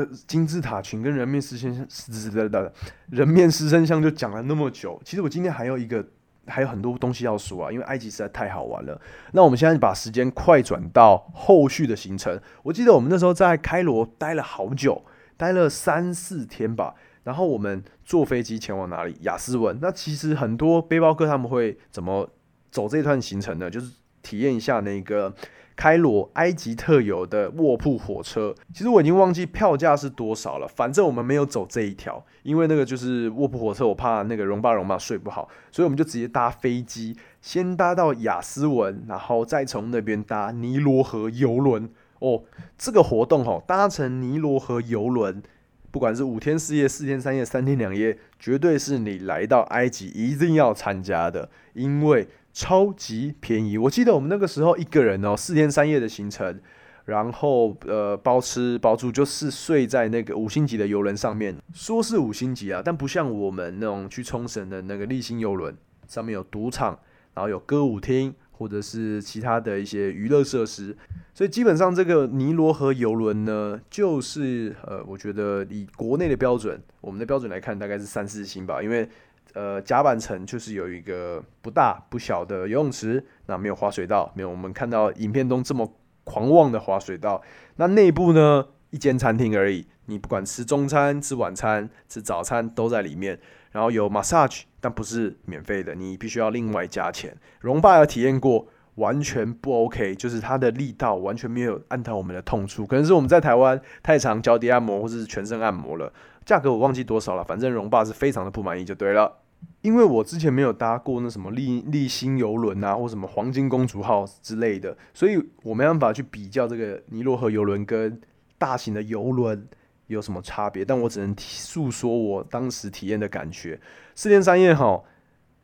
[0.06, 2.74] 金字塔群跟人面狮身像，的
[3.10, 5.02] 人面狮身像就讲了那么久。
[5.06, 6.06] 其实我今天还有一个，
[6.48, 9.00] 还有很多东西要说啊，因为埃及实在太好玩了。
[9.34, 12.40] 那我们现在把时间快转到后续的行程。
[12.64, 15.04] 我记得我们那时候在开罗待了好久，
[15.36, 16.96] 待了三四天吧。
[17.24, 19.18] 然后我们坐飞机前往哪里？
[19.22, 19.78] 雅斯文。
[19.82, 22.30] 那其实很多背包客他们会怎么
[22.72, 23.70] 走这段行程呢？
[23.70, 25.34] 就是体验一下那个。
[25.78, 30.68] 开罗埃及特有的卧铺火车，其实我已经忘记票价是多少了。
[30.68, 41.88] 反正我们没有走这一条，因为那个就是卧铺火车，我怕那个容爸容妈睡不好，所以我们就直接搭飞机，先搭到雅斯文，然后再从那边搭尼罗河游轮。
[42.20, 42.42] 哦，
[42.76, 45.44] 这个活动哦，搭乘尼罗河游轮，
[45.92, 52.28] 不管是五天四夜、四天三夜、三天两夜，绝对是你来到埃及一定要参加的，因为。
[52.58, 56.60] 超级便宜，我记得我们那个时候一个人哦，四天三夜的行程，
[57.06, 61.56] 然后呃包吃包住，就是睡在那个五星级的游轮上面。
[61.72, 66.98] 说是五星级啊，但不像我们那种去冲绳的那个立星游轮，上面有赌场，
[67.36, 70.98] 然后有歌舞厅或者是其他的一些娱乐设施。
[71.36, 79.08] 所以基本上这个尼罗河游轮呢，就是呃，我觉得以国内的标准，我们的标准来看，大概是三四星吧，因为。
[79.54, 85.92] 呃，甲板层就是有一个不大不小的游泳池，那没有滑水道，没有我们看到影片中这么
[86.24, 87.42] 狂妄的滑水道。
[87.78, 93.40] 那内部呢，一间餐厅而已，你不管吃中餐、吃晚餐、吃早餐都在里面。
[93.72, 97.36] 然后有 massage，但不是免费的，你必须要另外加钱。
[97.60, 106.12] 荣爸有体验过，完全不 OK，就是它的力道完全没有按到我们的痛处，可能是我们在台湾太常脚底按摩或是全身按摩了，
[106.48, 109.40] 价格我忘记多少了，反正荣爸是非常的不满意就对了。
[109.82, 118.22] 因为我之前没有搭过那什么立立新游轮啊，或什么黄金公主号之类的，所以我没办法去比较这个尼罗河游轮跟
[118.58, 119.68] 大型的游轮
[120.06, 120.86] 有什么差别。
[120.86, 123.78] 但我只能诉说我当时体验的感觉。
[124.16, 125.04] 四天三夜哈，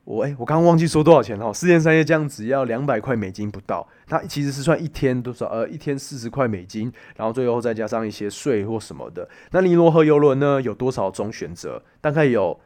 [0.05, 1.51] 我哎，我刚刚忘记说多少钱哈。
[1.53, 5.47] 四天三夜这样只要两百块美金不到，它其实是算一天多少？
[5.47, 9.27] 呃，一天四十块美金，然后最后再加上一些税或什么的。
[9.51, 11.83] 那尼罗河游轮呢，有多少种选择？
[12.01, 12.59] 大概有。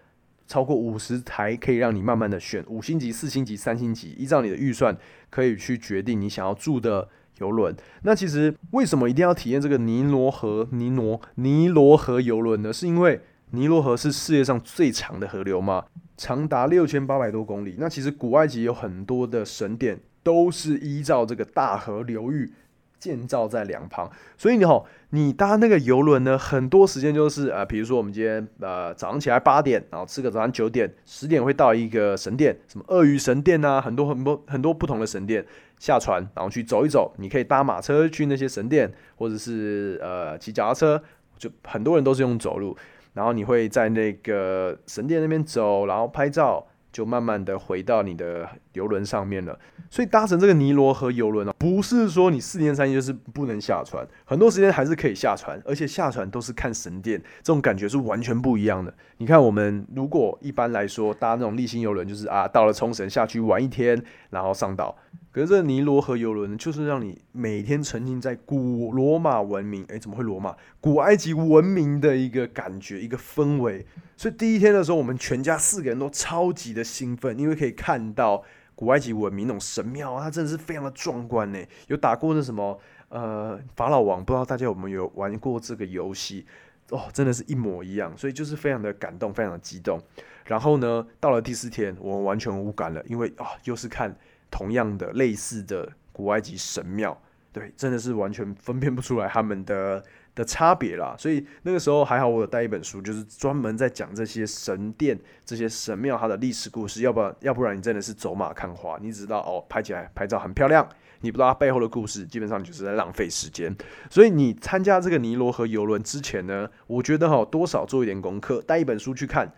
[0.50, 4.96] 超过五十台可以让你慢慢的选五星级、四星级、三星级，依照你的预算
[5.30, 7.06] 可以去决定你想要住的
[7.40, 7.76] 游轮。
[8.04, 12.72] 那其实为什么一定要体验这个尼罗河尼罗尼罗河游轮呢？
[12.72, 13.20] 是因为
[13.52, 15.86] 尼罗河是世界上最长的河流嘛，
[16.18, 17.76] 长达六千八百多公里。
[17.78, 22.54] 那其实古埃及有很多的神殿都是依照这个大河流域。
[23.00, 35.46] 建造在两旁，所以你好，你搭那个游轮呢，很多时间就是呃，比如说我们今天呃早上起来八点，然后吃个早餐九点十点会到一个神殿，什么鳄鱼神殿啊，很多很多很多不同的神殿，
[35.78, 41.04] 下船然后去走一走，你可以搭马车去那些神殿，或者是呃骑脚踏车，
[41.38, 42.76] 就很多人都是用走路，
[43.18, 46.66] 然后你会在那个神殿那边走，然后拍照。
[46.90, 58.92] 就慢慢的回到你的游轮上面了，所以搭乘这个尼罗河游轮啊，不是说你四天三夜就是不能下船，很多时间还是可以下船，而且下船都是看神殿，这种感觉是完全不一样的。
[59.18, 64.02] 你看，我们如果一般来说搭那种立新游轮，就是啊，到了冲绳下去玩一天，
[64.32, 64.98] 然后上岛。
[65.38, 70.56] 可是这尼罗河游轮就是让你每天沉浸在古罗马文明，诶，怎么会罗马？
[70.82, 73.86] 古埃及文明的一个感觉，一个氛围。
[74.16, 81.60] 所以第一天的时候，我们全家四个人都超级的兴奋，因为可以看到古埃及文明那种神庙，它真的是非常的壮观呢。
[81.86, 86.48] 有打过那什么呃法老王，不知道大家有没有玩过这个游戏？
[86.90, 90.02] 哦，真的是一模一样，所以就是非常的感动，非常的激动。
[90.46, 94.18] 然后呢，到了第四天，我们完全无感了，因为啊，又是看。
[94.50, 97.20] 同样的类似的古埃及神庙
[97.54, 100.04] 对，真的是完全分辨不出来他们的
[100.36, 101.16] 的差别啦。
[101.18, 107.02] 所以那个时候还好，我有带一本书，就是专门在讲这些神殿、这些神庙它的历史故事。
[107.02, 110.88] 要不然，要不然你真的是走马看花，你只知道哦，拍起来拍照很漂亮，
[111.22, 113.76] 你不知道它背后的故事，基本上就是在浪费时间。
[114.12, 119.52] 所以你参加这个尼罗河游轮之前呢，我觉得哈，多少做一点功课，带一本书去看，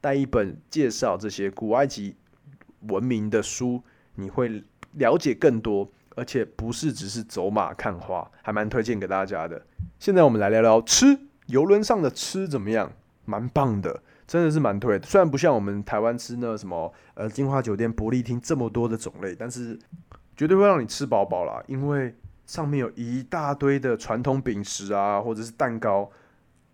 [0.00, 2.16] 带一本介绍这些古埃及
[2.88, 3.80] 文明的书，
[4.14, 5.88] 你会了解更多。
[6.16, 9.60] 而且不是只是走马看花，还蛮推荐给大家的。
[9.98, 12.92] 现在我们来聊聊吃，游轮上的吃怎么样？
[13.24, 14.96] 蛮棒的，真的是蛮推。
[15.00, 19.76] 虽然不像我们台湾吃那什么呃金华酒店、伯利厅这么多的种类，但是
[20.36, 21.60] 绝对会让你吃饱饱啦。
[21.66, 22.14] 因为
[22.46, 26.08] 上面有一大堆的传统饼食啊，或者是蛋糕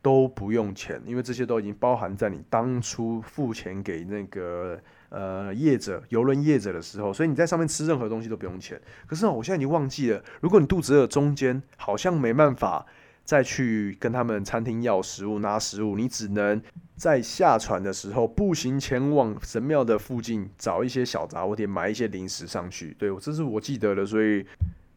[0.03, 4.79] 都不用钱，因为这些都已经包含在你当初付钱给那个。
[5.11, 8.81] 呃，业者游轮业者的时候，所以你在上面吃任何东西都不用钱。
[9.07, 12.87] 可是呢，我现在已经忘记了，如果你肚子饿，中间好像没办法
[13.25, 16.63] 再去跟他们餐厅要食物、拿食物，你只能
[16.97, 22.95] 在下船的时候步行前往神庙的附近找一些小杂货店买一些零食上去。
[22.99, 24.47] 对，这是我记得的，所以，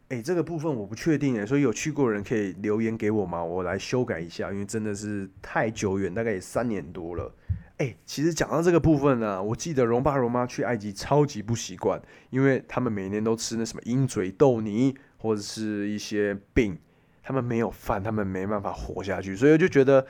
[0.10, 3.43] 哎，这个部分我不确定哎，所以有去过的人可以留言给我吗？
[3.43, 7.34] 我来修改一下，因为真的是太久远，大概也三年多了。
[7.77, 16.77] 哎，其实讲到这个部分呢，我记得荣爸荣妈去埃及超级不习惯，因为他们每年都吃那什么鹰嘴豆泥或者是一些饼，
[17.23, 20.05] 他们没有饭，他们没办法活下去，所以我就觉得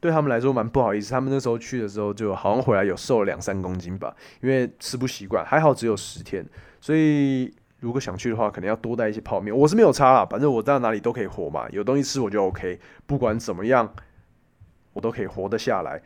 [0.00, 1.12] 对他们来说蛮不好意思。
[1.12, 5.44] 他们那时候去的时候，就好像回来有瘦了两三公斤吧，因为吃不习惯。
[5.46, 6.44] 还好只有十天，
[6.80, 9.56] 所以如果想去的话，可能要多带一些泡面。
[9.56, 13.94] 我是没有差啦，反正我到哪里都可以活嘛，有东西吃我就 OK，不管怎么样，
[14.92, 16.02] 我都可以活得下来。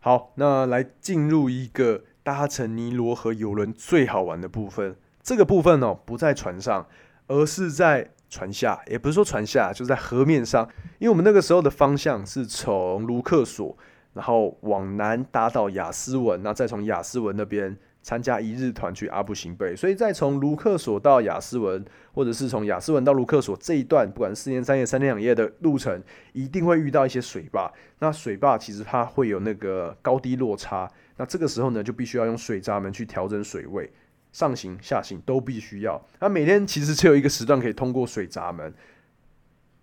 [0.00, 4.96] 好，那来进入一个搭乘尼罗河游轮最好玩的部分。
[5.22, 6.86] 这个部分哦，不在船上，
[7.26, 10.68] 而是在船下，也不是说船下，就在河面上。
[10.98, 13.76] 因为我们那个时候的方向是从卢克索，
[14.14, 17.76] 然后往南搭到雅斯文，那再从雅斯文那边。
[18.06, 26.00] 参加一日团去阿布辛贝，所以再从卢克索到雅斯文，或者是从雅斯文到卢克索这一段，不管四天三夜、三天两夜的路程，
[26.32, 27.68] 一定会遇到一些水坝。
[27.98, 33.90] 那水坝其实它会有那个高低落差，那这个时候呢，就必须要用水闸门去调整水位，
[34.30, 36.00] 上行下行都必须要。
[36.20, 38.72] 那每天其实只有一个时段可以通过水闸门。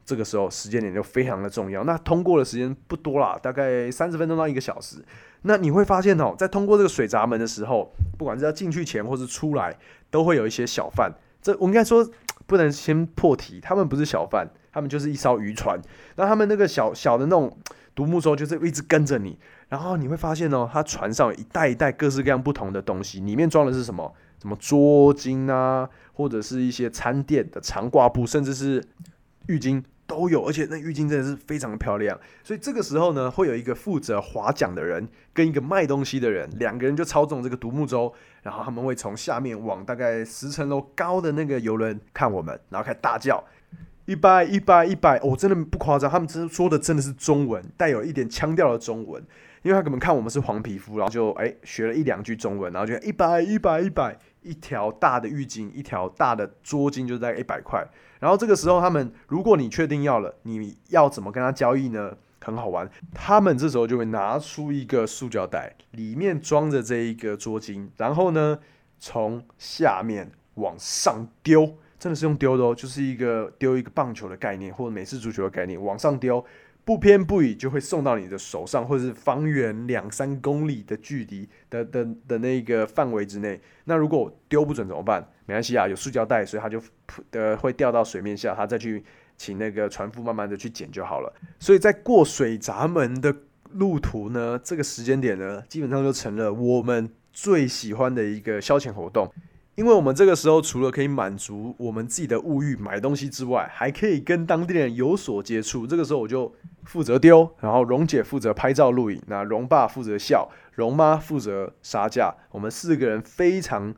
[0.05, 1.83] 这个时候时间点就非常的重要。
[1.83, 5.03] 那通过的时间不多啦，大概三十分钟到一个小时。
[5.43, 9.77] 那你会发现哦，在通过这个水闸门的时候，不管是要进去前或是出来，
[10.09, 11.11] 都会有一些小贩。
[11.41, 12.09] 这我应该说
[12.45, 15.79] 不能先破题，他们不是小贩，他们就是一艘渔船。
[16.15, 17.57] 那他们那个小小的那种
[17.93, 19.37] 独木舟，就是一直跟着你。
[19.69, 24.13] 然后你会发现哦，他船上一袋一袋各式各样不同的东西，里面装的是什么？
[24.41, 28.83] 什么桌巾啊，或者是一些餐垫的长挂布，甚至是
[29.47, 29.81] 浴巾。
[30.05, 43.43] 都有，而且那浴巾真的是非常的漂亮，所以这个时候呢，会有一个负责划桨的人跟一个卖东西的人，两个人就操纵这个独木舟，然后他们会从下面往大概十层楼高的那个游轮看我们，然后开始大叫。
[44.05, 49.23] 一百一百一百，我，真的不夸张，他们真说的真的是中文，带有一点腔调的中文，
[49.63, 54.17] 因为他可能看我们是黄皮肤，然后就哎学了一两句中文，然后就一百一百一百。
[54.45, 57.81] 一条大的浴巾，一条大的桌巾，就在一百块。
[58.19, 62.11] 然后这个时候，他们如果你确定要了，你要怎么跟他交易呢？
[62.41, 68.59] 很好玩，他们这时候就会拿出一个塑胶袋，里面装着这一个桌巾，然后呢，
[68.99, 76.45] 从下面往上丢，真的是用丢的哦，就是一个丢一个棒球的概念，或者美式足球的概念，往上丢。
[76.85, 83.59] 不偏不倚就会送到你的手上，或者是方圆两三公里的距离的的的那个范围之内。
[83.85, 85.25] 那如果丢不准怎么办？
[85.45, 86.81] 没关系啊，有塑胶袋，所以它就
[87.31, 89.03] 呃会掉到水面下，他再去
[89.37, 91.33] 请那个船夫慢慢的去捡就好了。
[91.59, 93.33] 所以在过水闸门的
[93.71, 99.31] 路途呢，这个时间点呢，基本上就成了我们最喜欢的一个消遣活动。
[99.75, 105.87] 因为我们这个时候除了可以满足我们自己的物欲买东西之外，还可以跟当地人有所接触。
[105.87, 112.35] 这个时候我就负责丢，然后荣姐负责拍照录影，那荣爸负责笑，荣妈负责杀价。
[112.51, 113.95] 我们四个人非常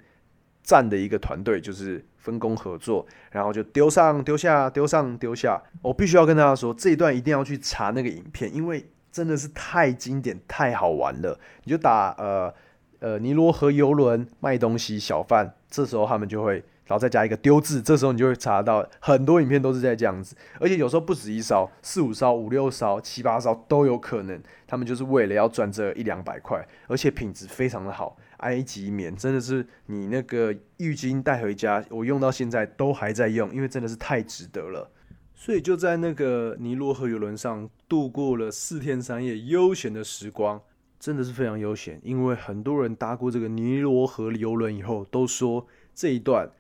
[0.64, 5.62] 赞的一个团队，就是分工合作，然后就丢上丢下，丢上丢下。
[5.82, 11.38] 我必须要跟大家说，这一段一定要去查那个影片，因为真的是太经典、太好玩了。
[11.66, 12.54] 你就打呃。
[13.06, 28.18] 呃，尼罗河游轮卖东西小贩，这时候他们就会，然后再加一个丢字，这时候你就会查到很多影片都是在这样子，而且有时候不止一烧，四五烧、五六烧、七八烧都有可能，他们就是为了要赚这一两百块，而且品质非常的好。
[28.38, 34.90] 埃及棉，真的是你那个浴巾带回家，我用到现在都还在用，因为真的是太值得了。
[35.36, 40.60] 所以就在那个尼罗河游轮上度过了四天三夜悠闲的时光，
[41.06, 42.00] 真的是非常悠闲。
[42.04, 46.52] 因为很多人搭过这个尼罗河游轮以后，都说这一段。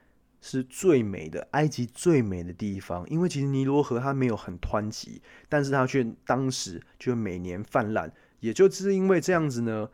[0.48, 3.04] 是最美的，埃及最美的地方。
[3.10, 5.20] 因为其实尼罗河它没有很湍急，
[5.50, 8.14] 但是它却当时就每年泛滥。
[8.42, 9.90] 也就是因为这样子呢，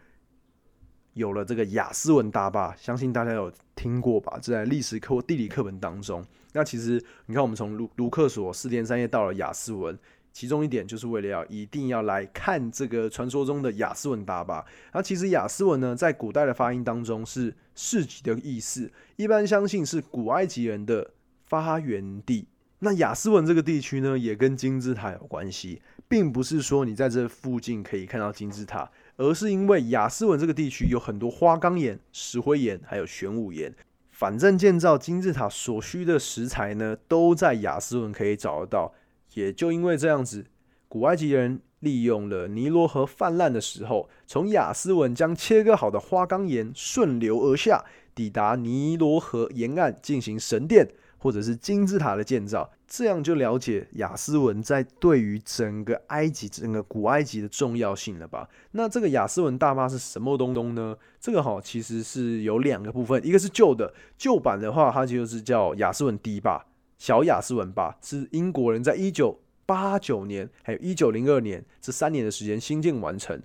[1.13, 4.37] 有了这个亚斯文大坝，相信大家有听过吧？
[4.41, 6.21] 这在历史课或地理课本当中。
[6.51, 9.97] 那其实你看，我们从卢卢克索四天三夜到了亚斯文。
[10.33, 14.65] 其中一点就是为了要一定要来看这个传说中的亚斯文大坝。
[14.93, 21.11] 那其实亚斯文呢，在古代的发音当中是市集的意思，一般相信是古埃及人的
[21.45, 22.47] 发源地。
[22.79, 33.71] 那亚斯文这个地区呢，也跟金字塔有关系，并不是说你在这附近可以看到金字塔，而是因为亚斯文这个地区有很多花岗岩、石灰岩还有玄武岩，
[34.09, 38.91] 反正建造金字塔所需的石材呢，都在亚斯文可以找得到。
[39.33, 40.45] 也就因为这样子，
[40.87, 52.69] 古埃及人利用了尼罗河泛滥的时候，从亚斯文将切割好的花岗岩顺流而下，抵达尼罗河沿岸进行神殿或者是金字塔的建造。
[52.87, 58.49] 这样就了解亚斯文在对于整个埃及、整个古埃及的重要性了吧？
[58.71, 60.93] 那这个亚斯文大坝是什么东东呢？
[61.17, 66.65] 这个哈其实是有两个部分，一个是旧的旧版的话，它就是叫亚斯文堤坝。
[67.01, 69.35] 小雅思文坝是英国人在一九
[69.65, 73.41] 八九年还有一九零二年这三年的时间新建完成，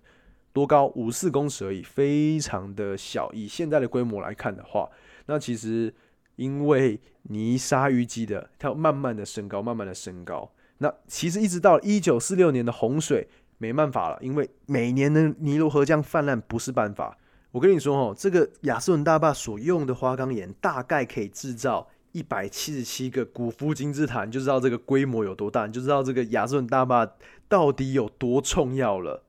[0.52, 3.32] 多高五四公尺而已，非常的小。
[3.32, 4.86] 以现在的规模来看的话，
[5.24, 5.94] 那其实
[6.34, 10.52] 因为泥沙淤积的，它慢慢的升高，慢慢的升高。
[10.76, 13.26] 那其实一直到一九四六年的洪水
[13.56, 17.16] 没办法了，因为每年的尼罗河江泛滥不是办法。
[17.52, 21.88] 我跟你说哦，这个亚斯文大坝所用的花岗岩大概可以制造。
[22.16, 27.06] 一百七十七个古夫金字塔，你就知道这个规模有多大，你就知道这个亚瑟文大坝
[27.46, 29.22] 到底有多重要了。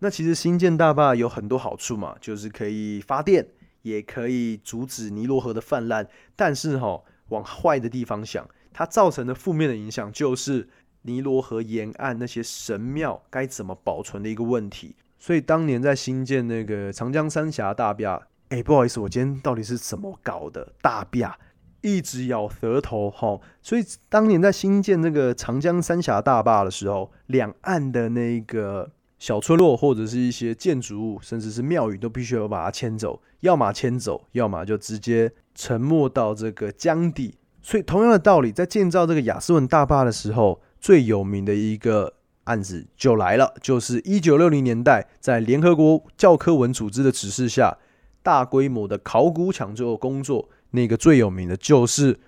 [0.00, 3.46] 那其实新建大坝有很多好处嘛，就是可以发电，
[3.82, 6.08] 也可以阻止尼罗河的泛滥。
[6.34, 10.68] 但是哈，往坏的地方想，它造成的负面的影响就是
[11.02, 14.96] 尼罗河沿岸那些神庙该怎么保存的一个问题。
[15.20, 21.38] 所以当年在新建那个长江三峡大坝，哎，不好意思，我今天到底是怎么搞的大坝？
[21.80, 37.36] 一直咬舌头，哈，所以当年在新建这个长江三峡大坝的时候，两岸的那个小村落或者是一些建筑物，甚至是庙宇，都必须要把它迁走，要么迁走，要么就直接沉没到这个江底。
[37.62, 42.14] 所以同样的道理，在建造这个亚斯文大坝的时候，最有名的一个
[42.44, 47.76] 案子就来了，就是一九六零年代在联合国教科文组织的指示下，
[48.22, 50.48] 大规模的考古抢救工作。
[50.70, 52.18] 那个最有名的就是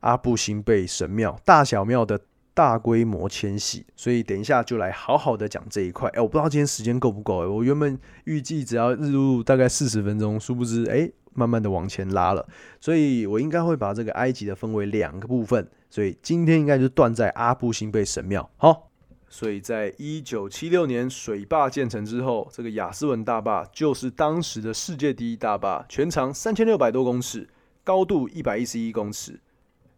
[0.00, 2.20] 阿布辛贝神庙大小庙的
[2.52, 6.10] 大规模迁徙，所以等一下就来好好的讲这一块。
[6.10, 12.46] 哎，我不知道今天时间够不够哎，我原本预计只要日入大概四十分钟，殊不知哎，慢慢的往前拉了，
[12.80, 18.50] 所以我应该会把这个埃及的分为两个部分，所以今天应该就断在阿布辛贝神庙。
[18.56, 18.90] 好，
[19.28, 27.48] 所以在一九七六年水坝建成之后，这个亚斯文大坝就是当时的世界第一大坝，全长三千六百多公尺。
[27.90, 29.40] 高度一百一十一公尺，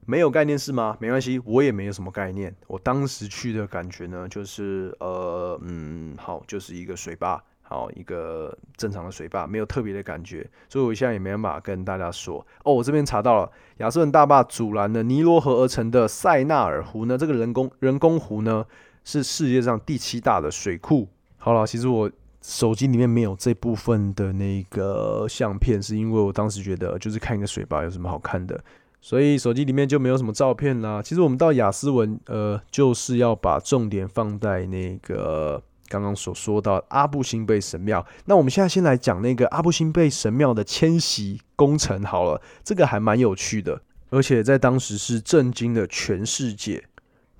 [0.06, 0.96] 没有概念是吗？
[0.98, 2.56] 没关系，我也没有什么概念。
[2.66, 10.50] 我当时去的感觉呢，就是呃嗯，好，就是一个水坝，好一个正常的水坝，没有特别的感觉。
[10.70, 12.46] 所以我现在也没办法跟大家说。
[12.64, 18.64] 哦，我这边查到了，亚瑟文大坝阻拦了尼罗河而成的塞纳尔湖呢，这个人工人工湖呢，
[19.04, 21.10] 是世界上第七大的水库。
[21.36, 22.10] 好了，其实我。
[22.42, 28.60] 手机里面没有这部分的那个相片，是因为我当时觉得就是看一个水吧有什么好看的，
[29.00, 31.00] 所以手机里面就没有什么照片啦。
[31.00, 38.04] 其实我们到雅斯文，呃，就是要把重点放在那个刚刚所说到阿布辛贝神庙。
[38.24, 43.80] 那我们现在先来讲那个阿布辛贝神庙的迁徙工程好了，这个还蛮有趣的，
[44.10, 46.82] 而且在当时是震惊了全世界。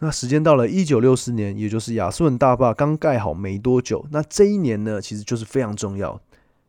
[0.05, 4.05] 那时间到了一九六四年，也就是亚斯文大坝刚盖好没多久。
[4.11, 6.20] 那这一年呢，其实就是非常重要，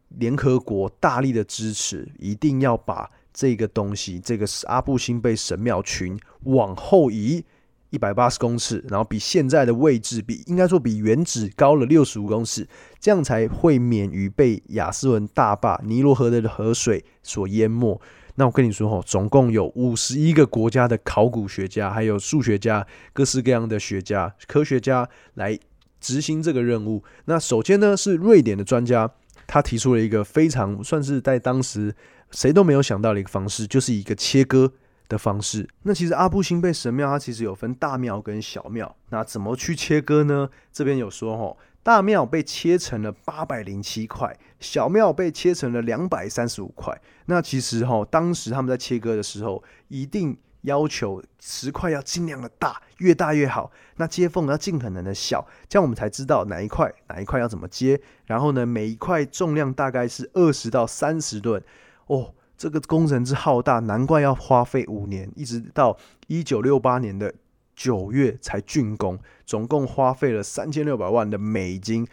[0.09, 7.43] 联合国大力的支持，一定要把这个东西，这个阿布辛贝神庙群往后移
[7.89, 12.67] 一百八十公尺，然后比现在的位置，比应该说比原址高了六十五公尺，
[12.99, 17.99] 这样才会免于被亚斯文大坝尼罗河的河水所淹没。
[18.35, 25.59] 那我跟你说哈，总共有五十一个国家的考古学家，还有数学家，各式各样的学家、科学家来
[25.99, 27.03] 执行这个任务。
[27.25, 29.11] 那首先呢，是瑞典的专家
[29.45, 31.95] 他提出了一个非常算是在当时
[32.31, 34.73] 谁都没有想到的一个方式，就是一个切割
[35.07, 35.69] 的方式。
[35.83, 40.49] 那其实阿布辛贝神庙它其实有分大庙跟小庙，那怎么去切割呢？
[40.71, 46.99] 这边有说哈，大庙被切成了八百零七块，小庙被切成了两百三十五块。
[47.25, 50.37] 那其实哈，当时他们在切割的时候，一定。
[50.63, 53.69] 要求石块要尽量的大，越大越好。
[53.97, 57.99] 那接缝要尽可能的小，这样我们才知道哪一块哪一块要怎么接。
[58.27, 61.61] 然后呢，每一块重量大概是二十到三十吨。
[62.07, 67.33] 哦，这个工程之浩大，难怪要花费五年，一直到一九六八年的
[67.75, 72.07] 九月才竣工，总共花费了三千六百万的美金。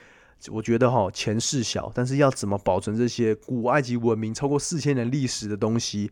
[0.49, 6.11] 我觉得哈，钱是小，但是要怎么保存这些古埃及文明超过四千年历史的东西？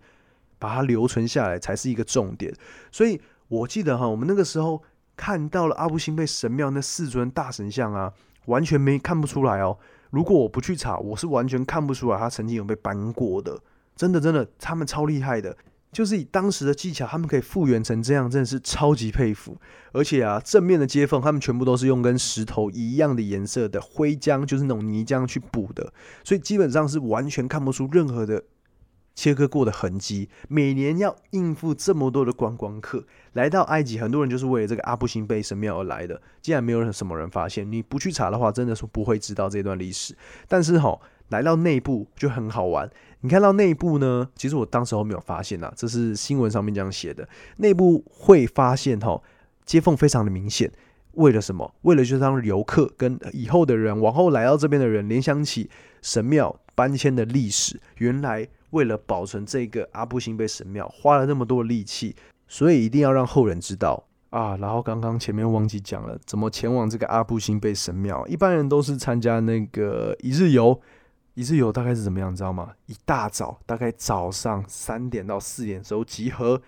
[0.61, 2.53] 把它留存下来才是一个重点，
[2.91, 4.83] 所以我记得哈，我们那个时候
[5.16, 8.12] 看到了阿布辛贝神庙那四尊大神像啊，
[8.47, 9.79] 完全没看不出来哦。
[10.11, 13.57] 如果我不去查，我是完全看不出来他曾经有被搬过的。
[13.95, 15.57] 真的，真的，他们超厉害的，
[15.91, 19.57] 就是以当时的技巧，他们可以复原成这样，真的是超级佩服。
[19.93, 28.45] 而且啊，正面的接缝，他们全部都是用跟石头一样的颜色的灰浆，就是那种泥浆去补的，所以基本上是完全看不出任何的。
[29.14, 36.22] 切割过的痕迹，每年要应付这么多的观光客来到埃及，很多人就是为了这个阿布辛贝神庙而来的。
[36.41, 40.16] 既然没有什么人发现，你不去查的话，真的是不会知道这段历史。
[40.47, 40.97] 但是哈，
[41.30, 42.89] 来到内部就很好玩。
[43.21, 47.29] 你看到内部呢，其实我当时候没有发现呐，这是新闻上面这样写的。
[47.57, 49.21] 内部会发现哈，
[49.64, 50.71] 接缝非常的明显。
[51.12, 51.75] 为了什么？
[51.83, 55.69] 为了就是让游客跟以后的人往后来到这边的人联想起
[56.03, 58.49] 神庙搬迁的历史，原来。
[58.73, 62.14] 为了保存这个阿布辛贝神庙，花了那么多力气，
[62.47, 64.59] 所以一定要让后人知道啊。
[64.59, 68.27] 然后刚刚前面忘记讲了，怎么前往这个阿布辛贝神庙？
[68.27, 70.79] 一般人都是参加那个一日游，
[71.39, 72.72] 一日游大概是怎么样，你知道吗？
[72.86, 76.61] 一大早，大概早上三点到四点的时候集合，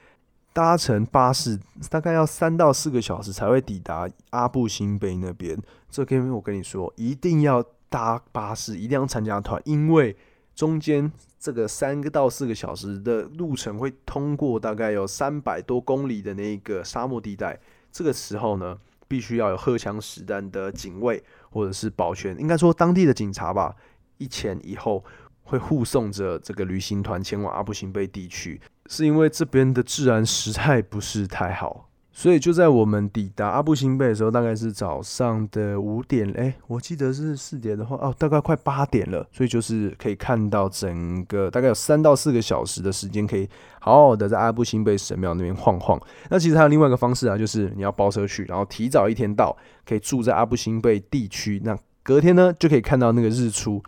[0.52, 1.58] 搭乘巴士，
[1.90, 5.60] 大概要三到四个小时才会抵达阿布辛贝那边。
[5.90, 10.16] 这边我跟你说，一定要搭巴士，一定要参加团，因为。
[10.52, 17.58] 中间这个三个到四个小时的路程会通过大概有三百多公里的那个沙漠地带，
[17.90, 18.76] 这个时候呢，
[19.08, 23.74] 必须要有荷枪实弹的警卫或者是保全，应该说当地的警察吧，
[24.20, 25.04] 一前一后
[25.42, 31.88] 会护送着这个旅行团前往阿布辛贝地区，是因为这边的治安实在不是太好。
[32.12, 39.26] 所以就在我们抵达阿布辛贝的时候，大概是早上的五点，哎，我记得是四点的话，哦，大概快八点了。
[39.32, 43.48] 所以就是可以看到整个大概有三到四个小时的时间，可以
[43.80, 45.98] 好好的在阿布辛贝神庙那边晃晃。
[46.28, 49.56] 那其实还有另外一个方式啊，就是你要包车去，然后提早一天到，
[49.86, 53.82] 可以住在阿布辛贝地区，那隔天呢就可以看到那个日出。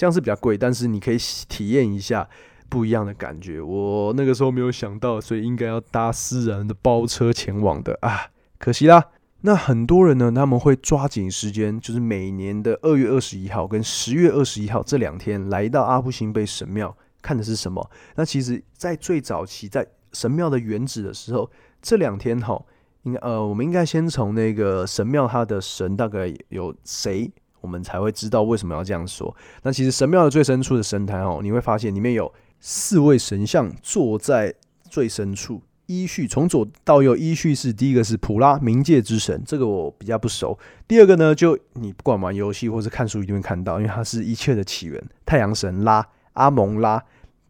[0.00, 2.26] 这样是比较贵，但是你可以体验一下。
[2.70, 8.30] 不一样的感觉，我那个时候没有想到，所以应该要搭私人的包车前往的啊，
[8.60, 9.08] 可惜啦。
[9.40, 17.90] 那很多人呢，他们会抓紧时间，就是每年的二月二十一号跟十月二十一号这两天来到阿布辛贝神庙看的是什么？
[18.14, 21.50] 那其实，在最早期在神庙的原址的时候，
[21.82, 22.64] 这两天哈，
[23.02, 27.28] 应该呃，我们应该先从那个神庙它的神大概有谁，
[27.60, 29.34] 我们才会知道为什么要这样说。
[29.62, 32.32] 那其实神庙的最深处的神坛哦，你会发现里面有。
[32.62, 34.54] 四位神像坐在
[34.90, 40.58] 最深处，依序从左到右，依序是第一个是普拉冥界之神，这个我比较不熟。
[40.86, 47.02] 第二个呢，就你不管玩游戏或是看书，一定会看到，因为它是一切的起源，太阳神拉阿蒙拉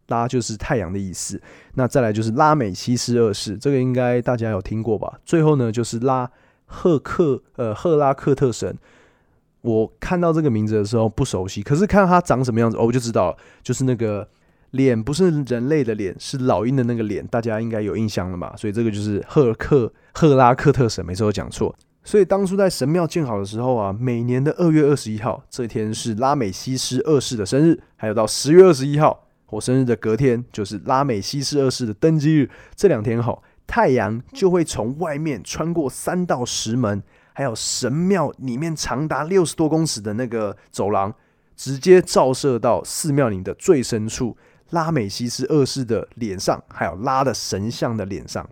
[0.06, 1.42] 拉就是太阳的意思。
[1.74, 5.18] 那再来就是拉美西斯二世，这个应该大家有听过吧？
[5.24, 6.30] 最后呢，就是拉
[6.66, 8.78] 赫克呃赫拉克特神。
[9.62, 14.28] 我看到这个名字的时候不熟悉，可是看到他长什么样子，哦，我就知道了，就是那个。
[14.72, 18.56] 脸不是人类的脸，是老鹰的那个脸，大家应该有印象了嘛？
[18.56, 21.74] 所以这个就是赫克赫拉克特神，每次都讲错。
[22.04, 32.48] 所以当初在神庙建好的时候啊，每年的二月二十一号这天是拉美西斯二世的生日，还有到十月二十一号我生日的隔天就是拉美西斯二世的登基日。
[32.76, 33.36] 这两天哈，
[33.66, 37.02] 太阳就会从外面穿过三道石门，
[37.32, 41.14] 还有神庙里面长达六十多公尺的那个走廊，
[41.56, 44.36] 直接照射到寺庙里的最深处。
[44.70, 48.48] 拉美西斯二世的脸上，还有拉的神像的脸上，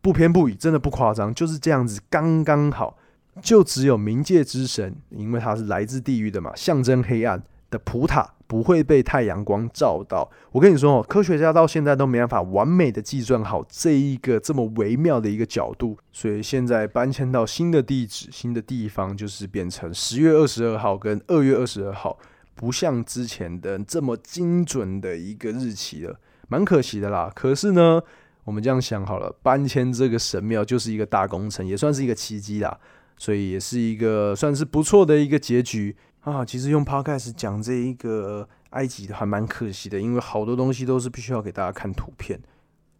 [0.00, 2.96] 不偏不倚，真的不夸张，就是这样子，刚刚好。
[3.40, 10.28] 就只有冥界之神，因为他是来自地狱的嘛，象征黑暗的普塔不会被太阳光照到。
[10.50, 22.18] 我跟你说哦，科学家到现在都没办法完美的计算好这一个这么微妙的一个角度，所以现在搬迁到新的地址、新的地方，就是变成十月二十二号跟二月二十二号。
[22.54, 26.18] 不像之前的这么精准的一个日期了，
[26.48, 27.30] 蛮可惜的啦。
[27.32, 28.02] 可是呢，
[28.42, 32.76] 我们这样想好了，搬迁这个神庙就是一个大工程，也算是一个奇迹啦，
[33.16, 35.94] 所以也是一个算是不错的一个结局
[36.32, 36.44] 啊。
[36.44, 42.40] 其实用 Podcast 讲这一个埃及的还蛮可惜的，因为好多东西都是必须要给大家看图片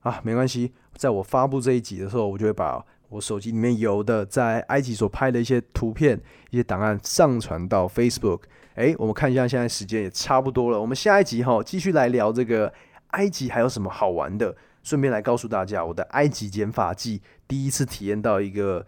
[0.01, 0.21] 啊。
[0.23, 2.85] 没关系，在我发布这一集的时候，我就会把。
[3.11, 6.21] 我手机里面有的在埃及所拍的一些图片、
[6.51, 8.41] 一些档案上传到 Facebook。
[8.75, 10.79] 哎，我们看一下，现在时间也差不多了。
[10.79, 12.71] 我们下一集哈，继续来聊这个
[13.13, 14.55] 埃及还有什么好玩的。
[14.83, 18.85] 顺便来告诉大家，我的埃及剪发记第一次体验到一个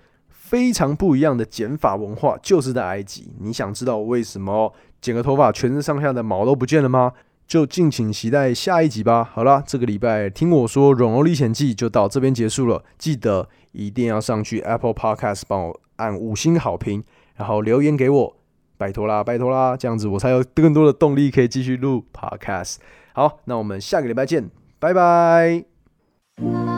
[0.50, 3.32] 非常不一样的剪发文化，就是在埃及。
[3.38, 7.12] 你想知道为什么剪个头发，全身上下的毛都不见了吗？
[7.46, 9.22] 就敬请期待下一集吧。
[9.22, 12.82] 好了，这个礼拜听我说《荣欧历险记》就到这边结束了。
[12.98, 17.04] 记得一定要上去 Apple Podcast 帮我按五星好评，
[17.36, 18.36] 然后留言给我，
[18.76, 22.78] 拜托啦，拜托啦，这样子我才有更多的动力可以继续录 Podcast。
[23.12, 26.69] 好，那我们下个礼拜见，拜拜。